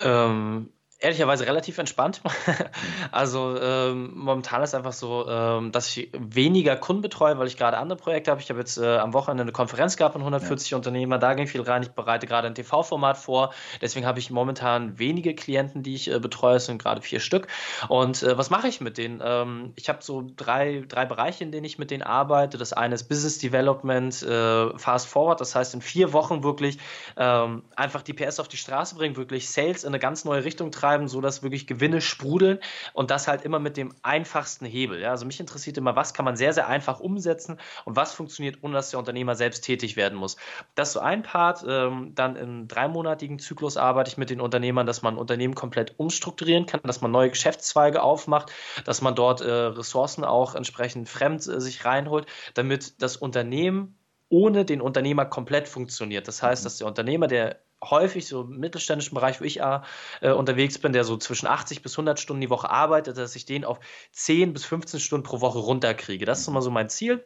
Ähm, 0.00 0.70
ehrlicherweise 0.98 1.46
relativ 1.46 1.78
entspannt. 1.78 2.22
also 3.12 3.58
ähm, 3.60 4.12
momentan 4.14 4.62
ist 4.62 4.74
einfach 4.74 4.92
so, 4.92 5.28
ähm, 5.28 5.72
dass 5.72 5.94
ich 5.96 6.10
weniger 6.16 6.76
Kunden 6.76 7.02
betreue, 7.02 7.38
weil 7.38 7.46
ich 7.46 7.56
gerade 7.56 7.76
andere 7.78 7.98
Projekte 7.98 8.30
habe. 8.30 8.40
Ich 8.40 8.48
habe 8.48 8.60
jetzt 8.60 8.78
äh, 8.78 8.96
am 8.96 9.12
Wochenende 9.12 9.42
eine 9.42 9.52
Konferenz 9.52 9.96
gehabt 9.96 10.14
mit 10.14 10.22
140 10.22 10.70
ja. 10.70 10.76
Unternehmer, 10.76 11.18
da 11.18 11.34
ging 11.34 11.46
viel 11.46 11.62
rein. 11.62 11.82
Ich 11.82 11.90
bereite 11.90 12.26
gerade 12.26 12.46
ein 12.46 12.54
TV-Format 12.54 13.18
vor. 13.18 13.52
Deswegen 13.80 14.06
habe 14.06 14.18
ich 14.18 14.30
momentan 14.30 14.98
wenige 14.98 15.34
Klienten, 15.34 15.82
die 15.82 15.94
ich 15.94 16.10
äh, 16.10 16.18
betreue. 16.20 16.56
Es 16.56 16.66
sind 16.66 16.80
gerade 16.80 17.02
vier 17.02 17.20
Stück. 17.20 17.48
Und 17.88 18.22
äh, 18.22 18.38
was 18.38 18.50
mache 18.50 18.68
ich 18.68 18.80
mit 18.80 18.96
denen? 18.96 19.20
Ähm, 19.22 19.72
ich 19.76 19.88
habe 19.88 19.98
so 20.02 20.24
drei, 20.36 20.84
drei 20.88 21.04
Bereiche, 21.06 21.44
in 21.44 21.52
denen 21.52 21.64
ich 21.64 21.78
mit 21.78 21.90
denen 21.90 22.02
arbeite. 22.02 22.56
Das 22.56 22.72
eine 22.72 22.94
ist 22.94 23.08
Business 23.08 23.38
Development, 23.38 24.22
äh, 24.22 24.78
Fast 24.78 25.08
Forward. 25.08 25.40
Das 25.40 25.54
heißt, 25.54 25.74
in 25.74 25.82
vier 25.82 26.12
Wochen 26.12 26.42
wirklich 26.44 26.78
ähm, 27.16 27.64
einfach 27.76 28.02
die 28.02 28.12
PS 28.12 28.40
auf 28.40 28.48
die 28.48 28.56
Straße 28.56 28.94
bringen, 28.94 29.16
wirklich 29.16 29.50
Sales 29.50 29.82
in 29.82 29.88
eine 29.88 29.98
ganz 29.98 30.24
neue 30.24 30.44
Richtung 30.44 30.70
treiben 30.70 30.83
betreiben, 30.84 31.08
so 31.08 31.20
dass 31.20 31.42
wirklich 31.42 31.66
Gewinne 31.66 32.00
sprudeln 32.00 32.58
und 32.92 33.10
das 33.10 33.26
halt 33.26 33.42
immer 33.42 33.58
mit 33.58 33.76
dem 33.76 33.94
einfachsten 34.02 34.66
Hebel. 34.66 35.00
Ja? 35.00 35.10
Also 35.10 35.24
mich 35.24 35.40
interessiert 35.40 35.78
immer, 35.78 35.96
was 35.96 36.12
kann 36.12 36.24
man 36.24 36.36
sehr, 36.36 36.52
sehr 36.52 36.68
einfach 36.68 37.00
umsetzen 37.00 37.58
und 37.84 37.96
was 37.96 38.12
funktioniert, 38.12 38.58
ohne 38.62 38.74
dass 38.74 38.90
der 38.90 38.98
Unternehmer 38.98 39.34
selbst 39.34 39.62
tätig 39.62 39.96
werden 39.96 40.18
muss. 40.18 40.36
Das 40.74 40.88
ist 40.88 40.94
so 40.94 41.00
ein 41.00 41.22
Part. 41.22 41.64
Ähm, 41.66 42.12
dann 42.14 42.36
im 42.36 42.68
dreimonatigen 42.68 43.38
Zyklus 43.38 43.76
arbeite 43.76 44.10
ich 44.10 44.18
mit 44.18 44.28
den 44.28 44.40
Unternehmern, 44.40 44.86
dass 44.86 45.00
man 45.00 45.14
ein 45.14 45.18
Unternehmen 45.18 45.54
komplett 45.54 45.98
umstrukturieren 45.98 46.66
kann, 46.66 46.80
dass 46.84 47.00
man 47.00 47.10
neue 47.10 47.30
Geschäftszweige 47.30 48.02
aufmacht, 48.02 48.52
dass 48.84 49.00
man 49.00 49.14
dort 49.14 49.40
äh, 49.40 49.50
Ressourcen 49.50 50.24
auch 50.24 50.54
entsprechend 50.54 51.08
fremd 51.08 51.46
äh, 51.46 51.60
sich 51.60 51.84
reinholt, 51.84 52.26
damit 52.54 53.00
das 53.02 53.16
Unternehmen 53.16 53.96
ohne 54.28 54.64
den 54.64 54.80
Unternehmer 54.80 55.24
komplett 55.24 55.68
funktioniert. 55.68 56.28
Das 56.28 56.42
heißt, 56.42 56.64
dass 56.64 56.78
der 56.78 56.86
Unternehmer, 56.86 57.26
der 57.26 57.60
häufig 57.90 58.26
so 58.26 58.42
im 58.42 58.58
mittelständischen 58.58 59.14
Bereich, 59.14 59.40
wo 59.40 59.44
ich 59.44 59.60
äh, 59.60 60.30
unterwegs 60.30 60.78
bin, 60.78 60.92
der 60.92 61.04
so 61.04 61.16
zwischen 61.16 61.46
80 61.46 61.82
bis 61.82 61.94
100 61.94 62.18
Stunden 62.18 62.40
die 62.40 62.50
Woche 62.50 62.70
arbeitet, 62.70 63.18
dass 63.18 63.36
ich 63.36 63.46
den 63.46 63.64
auf 63.64 63.80
10 64.12 64.52
bis 64.52 64.64
15 64.64 65.00
Stunden 65.00 65.24
pro 65.26 65.40
Woche 65.40 65.58
runterkriege. 65.58 66.24
Das 66.24 66.40
ist 66.40 66.48
immer 66.48 66.62
so 66.62 66.70
mein 66.70 66.88
Ziel. 66.88 67.24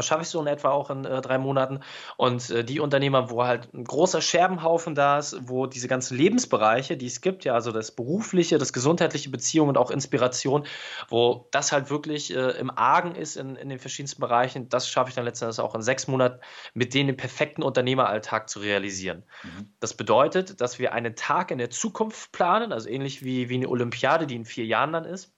Das 0.00 0.06
schaffe 0.06 0.22
ich 0.22 0.28
so 0.28 0.40
in 0.40 0.46
etwa 0.46 0.70
auch 0.70 0.88
in 0.88 1.04
äh, 1.04 1.20
drei 1.20 1.36
Monaten. 1.36 1.80
Und 2.16 2.48
äh, 2.48 2.64
die 2.64 2.80
Unternehmer, 2.80 3.28
wo 3.28 3.44
halt 3.44 3.68
ein 3.74 3.84
großer 3.84 4.22
Scherbenhaufen 4.22 4.94
da 4.94 5.18
ist, 5.18 5.36
wo 5.42 5.66
diese 5.66 5.88
ganzen 5.88 6.16
Lebensbereiche, 6.16 6.96
die 6.96 7.04
es 7.04 7.20
gibt, 7.20 7.44
ja, 7.44 7.52
also 7.52 7.70
das 7.70 7.90
berufliche, 7.90 8.56
das 8.56 8.72
gesundheitliche 8.72 9.28
Beziehungen 9.28 9.68
und 9.68 9.76
auch 9.76 9.90
Inspiration, 9.90 10.66
wo 11.10 11.48
das 11.50 11.70
halt 11.70 11.90
wirklich 11.90 12.34
äh, 12.34 12.52
im 12.52 12.70
Argen 12.70 13.14
ist 13.14 13.36
in, 13.36 13.56
in 13.56 13.68
den 13.68 13.78
verschiedensten 13.78 14.22
Bereichen, 14.22 14.70
das 14.70 14.88
schaffe 14.88 15.10
ich 15.10 15.16
dann 15.16 15.26
letztendlich 15.26 15.60
auch 15.60 15.74
in 15.74 15.82
sechs 15.82 16.08
Monaten, 16.08 16.40
mit 16.72 16.94
denen 16.94 17.08
den 17.08 17.18
perfekten 17.18 17.62
Unternehmeralltag 17.62 18.48
zu 18.48 18.60
realisieren. 18.60 19.24
Mhm. 19.42 19.74
Das 19.80 19.92
bedeutet, 19.92 20.62
dass 20.62 20.78
wir 20.78 20.94
einen 20.94 21.14
Tag 21.14 21.50
in 21.50 21.58
der 21.58 21.68
Zukunft 21.68 22.32
planen, 22.32 22.72
also 22.72 22.88
ähnlich 22.88 23.22
wie, 23.22 23.50
wie 23.50 23.56
eine 23.56 23.68
Olympiade, 23.68 24.26
die 24.26 24.36
in 24.36 24.46
vier 24.46 24.64
Jahren 24.64 24.94
dann 24.94 25.04
ist 25.04 25.34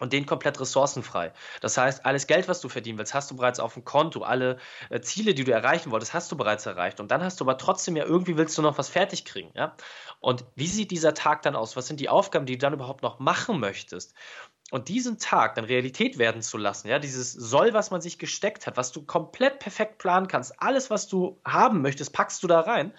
und 0.00 0.12
den 0.12 0.26
komplett 0.26 0.60
ressourcenfrei. 0.60 1.32
Das 1.60 1.78
heißt, 1.78 2.04
alles 2.04 2.26
Geld, 2.26 2.48
was 2.48 2.60
du 2.60 2.68
verdienen 2.68 2.98
willst, 2.98 3.14
hast 3.14 3.30
du 3.30 3.36
bereits 3.36 3.60
auf 3.60 3.74
dem 3.74 3.84
Konto. 3.84 4.22
Alle 4.22 4.58
äh, 4.90 5.00
Ziele, 5.00 5.34
die 5.34 5.44
du 5.44 5.52
erreichen 5.52 5.92
wolltest, 5.92 6.14
hast 6.14 6.32
du 6.32 6.36
bereits 6.36 6.66
erreicht. 6.66 6.98
Und 6.98 7.10
dann 7.10 7.22
hast 7.22 7.40
du 7.40 7.44
aber 7.44 7.58
trotzdem 7.58 7.96
ja 7.96 8.04
irgendwie 8.04 8.36
willst 8.36 8.58
du 8.58 8.62
noch 8.62 8.76
was 8.76 8.88
fertig 8.88 9.24
kriegen. 9.24 9.50
Ja? 9.54 9.76
Und 10.18 10.44
wie 10.56 10.66
sieht 10.66 10.90
dieser 10.90 11.14
Tag 11.14 11.42
dann 11.42 11.54
aus? 11.54 11.76
Was 11.76 11.86
sind 11.86 12.00
die 12.00 12.08
Aufgaben, 12.08 12.46
die 12.46 12.54
du 12.54 12.58
dann 12.58 12.72
überhaupt 12.72 13.02
noch 13.02 13.20
machen 13.20 13.60
möchtest? 13.60 14.14
Und 14.70 14.88
diesen 14.88 15.18
Tag 15.18 15.54
dann 15.54 15.64
Realität 15.64 16.18
werden 16.18 16.42
zu 16.42 16.58
lassen, 16.58 16.88
ja, 16.88 16.98
dieses 16.98 17.32
Soll, 17.32 17.74
was 17.74 17.90
man 17.90 18.00
sich 18.00 18.18
gesteckt 18.18 18.66
hat, 18.66 18.76
was 18.76 18.90
du 18.90 19.04
komplett 19.04 19.58
perfekt 19.60 19.98
planen 19.98 20.26
kannst, 20.26 20.60
alles, 20.60 20.90
was 20.90 21.06
du 21.06 21.40
haben 21.44 21.82
möchtest, 21.82 22.12
packst 22.12 22.42
du 22.42 22.48
da 22.48 22.60
rein. 22.60 22.92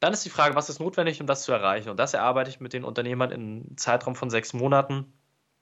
Dann 0.00 0.12
ist 0.12 0.24
die 0.26 0.30
Frage, 0.30 0.56
was 0.56 0.68
ist 0.68 0.80
notwendig, 0.80 1.20
um 1.20 1.26
das 1.26 1.44
zu 1.44 1.52
erreichen? 1.52 1.88
Und 1.88 1.96
das 1.96 2.12
erarbeite 2.12 2.50
ich 2.50 2.60
mit 2.60 2.74
den 2.74 2.84
Unternehmern 2.84 3.30
in 3.30 3.40
einem 3.40 3.76
Zeitraum 3.78 4.14
von 4.14 4.28
sechs 4.28 4.52
Monaten 4.52 5.15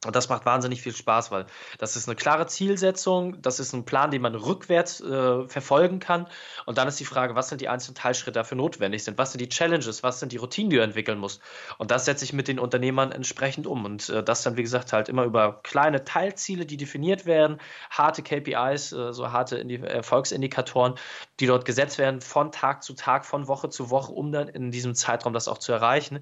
und 0.06 0.16
das 0.16 0.28
macht 0.28 0.44
wahnsinnig 0.46 0.82
viel 0.82 0.94
Spaß, 0.94 1.30
weil 1.30 1.46
das 1.78 1.96
ist 1.96 2.08
eine 2.08 2.16
klare 2.16 2.46
Zielsetzung, 2.46 3.40
das 3.40 3.60
ist 3.60 3.72
ein 3.72 3.84
Plan, 3.84 4.10
den 4.10 4.22
man 4.22 4.34
rückwärts 4.34 5.00
äh, 5.00 5.46
verfolgen 5.48 5.98
kann. 5.98 6.26
Und 6.66 6.78
dann 6.78 6.88
ist 6.88 7.00
die 7.00 7.04
Frage, 7.04 7.34
was 7.34 7.48
sind 7.48 7.60
die 7.60 7.68
einzelnen 7.68 7.94
Teilschritte 7.94 8.32
dafür 8.32 8.56
notwendig 8.56 9.04
sind? 9.04 9.18
Was 9.18 9.32
sind 9.32 9.40
die 9.40 9.48
Challenges? 9.48 10.02
Was 10.02 10.20
sind 10.20 10.32
die 10.32 10.36
Routinen, 10.36 10.70
die 10.70 10.76
du 10.76 10.82
entwickeln 10.82 11.18
musst? 11.18 11.40
Und 11.78 11.90
das 11.90 12.04
setze 12.04 12.24
ich 12.24 12.32
mit 12.32 12.48
den 12.48 12.58
Unternehmern 12.58 13.12
entsprechend 13.12 13.66
um. 13.66 13.84
Und 13.84 14.08
äh, 14.08 14.22
das 14.22 14.42
dann, 14.42 14.56
wie 14.56 14.62
gesagt, 14.62 14.92
halt 14.92 15.08
immer 15.08 15.24
über 15.24 15.60
kleine 15.62 16.04
Teilziele, 16.04 16.66
die 16.66 16.76
definiert 16.76 17.26
werden, 17.26 17.58
harte 17.90 18.22
KPIs, 18.22 18.92
äh, 18.92 19.12
so 19.12 19.32
harte 19.32 19.56
Indi 19.56 19.76
Erfolgsindikatoren, 19.76 20.94
die 21.40 21.46
dort 21.46 21.64
gesetzt 21.64 21.98
werden 21.98 22.20
von 22.20 22.52
Tag 22.52 22.82
zu 22.82 22.94
Tag, 22.94 23.24
von 23.26 23.48
Woche 23.48 23.68
zu 23.68 23.90
Woche, 23.90 24.12
um 24.12 24.32
dann 24.32 24.48
in 24.48 24.70
diesem 24.70 24.94
Zeitraum 24.94 25.32
das 25.32 25.48
auch 25.48 25.58
zu 25.58 25.72
erreichen. 25.72 26.20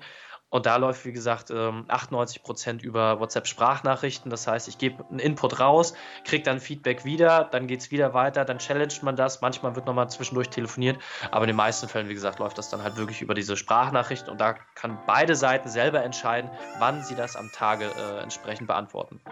Und 0.53 0.67
da 0.67 0.77
läuft, 0.77 1.07
wie 1.07 1.13
gesagt, 1.13 1.51
98 1.51 2.37
ähm, 2.37 2.43
Prozent 2.43 2.83
über 2.83 3.19
WhatsApp-Sprachnachrichten. 3.19 4.31
Das 4.31 4.47
heißt, 4.47 4.69
ich 4.69 4.77
gebe 4.77 5.03
einen 5.09 5.19
Input 5.19 5.59
raus, 5.59 5.95
kriege 6.25 6.43
dann 6.43 6.61
Feedback 6.61 7.07
wieder, 7.07 7.49
dann 7.51 7.67
geht 7.67 7.81
es 7.81 7.91
wieder 7.91 8.13
weiter, 8.13 8.45
dann 8.45 8.59
challenged 8.59 9.03
man 9.03 9.17
das. 9.17 9.41
Manchmal 9.41 9.75
wird 9.77 9.87
nochmal 9.87 10.11
zwischendurch 10.11 10.51
telefoniert, 10.51 10.99
aber 11.31 11.45
in 11.45 11.49
den 11.49 11.57
meisten 11.57 11.89
Fällen, 11.89 12.11
wie 12.11 12.15
gesagt, 12.15 12.39
läuft 12.39 12.59
das 12.59 12.69
dann 12.69 12.83
halt 12.83 12.99
wirklich 12.99 13.23
über 13.23 13.33
diese 13.33 13.57
Sprachnachrichten 13.57 14.31
und 14.31 14.43
da 14.43 14.53
kann 14.75 14.99
beide 15.07 15.35
Seiten 15.37 15.71
selber 15.71 16.05
entscheiden, 16.05 16.51
wann 16.79 17.03
sie 17.03 17.15
das 17.15 17.35
am 17.35 17.51
Tage 17.51 17.87
äh, 17.87 18.23
entsprechend 18.23 18.67
beantworten. 18.67 19.23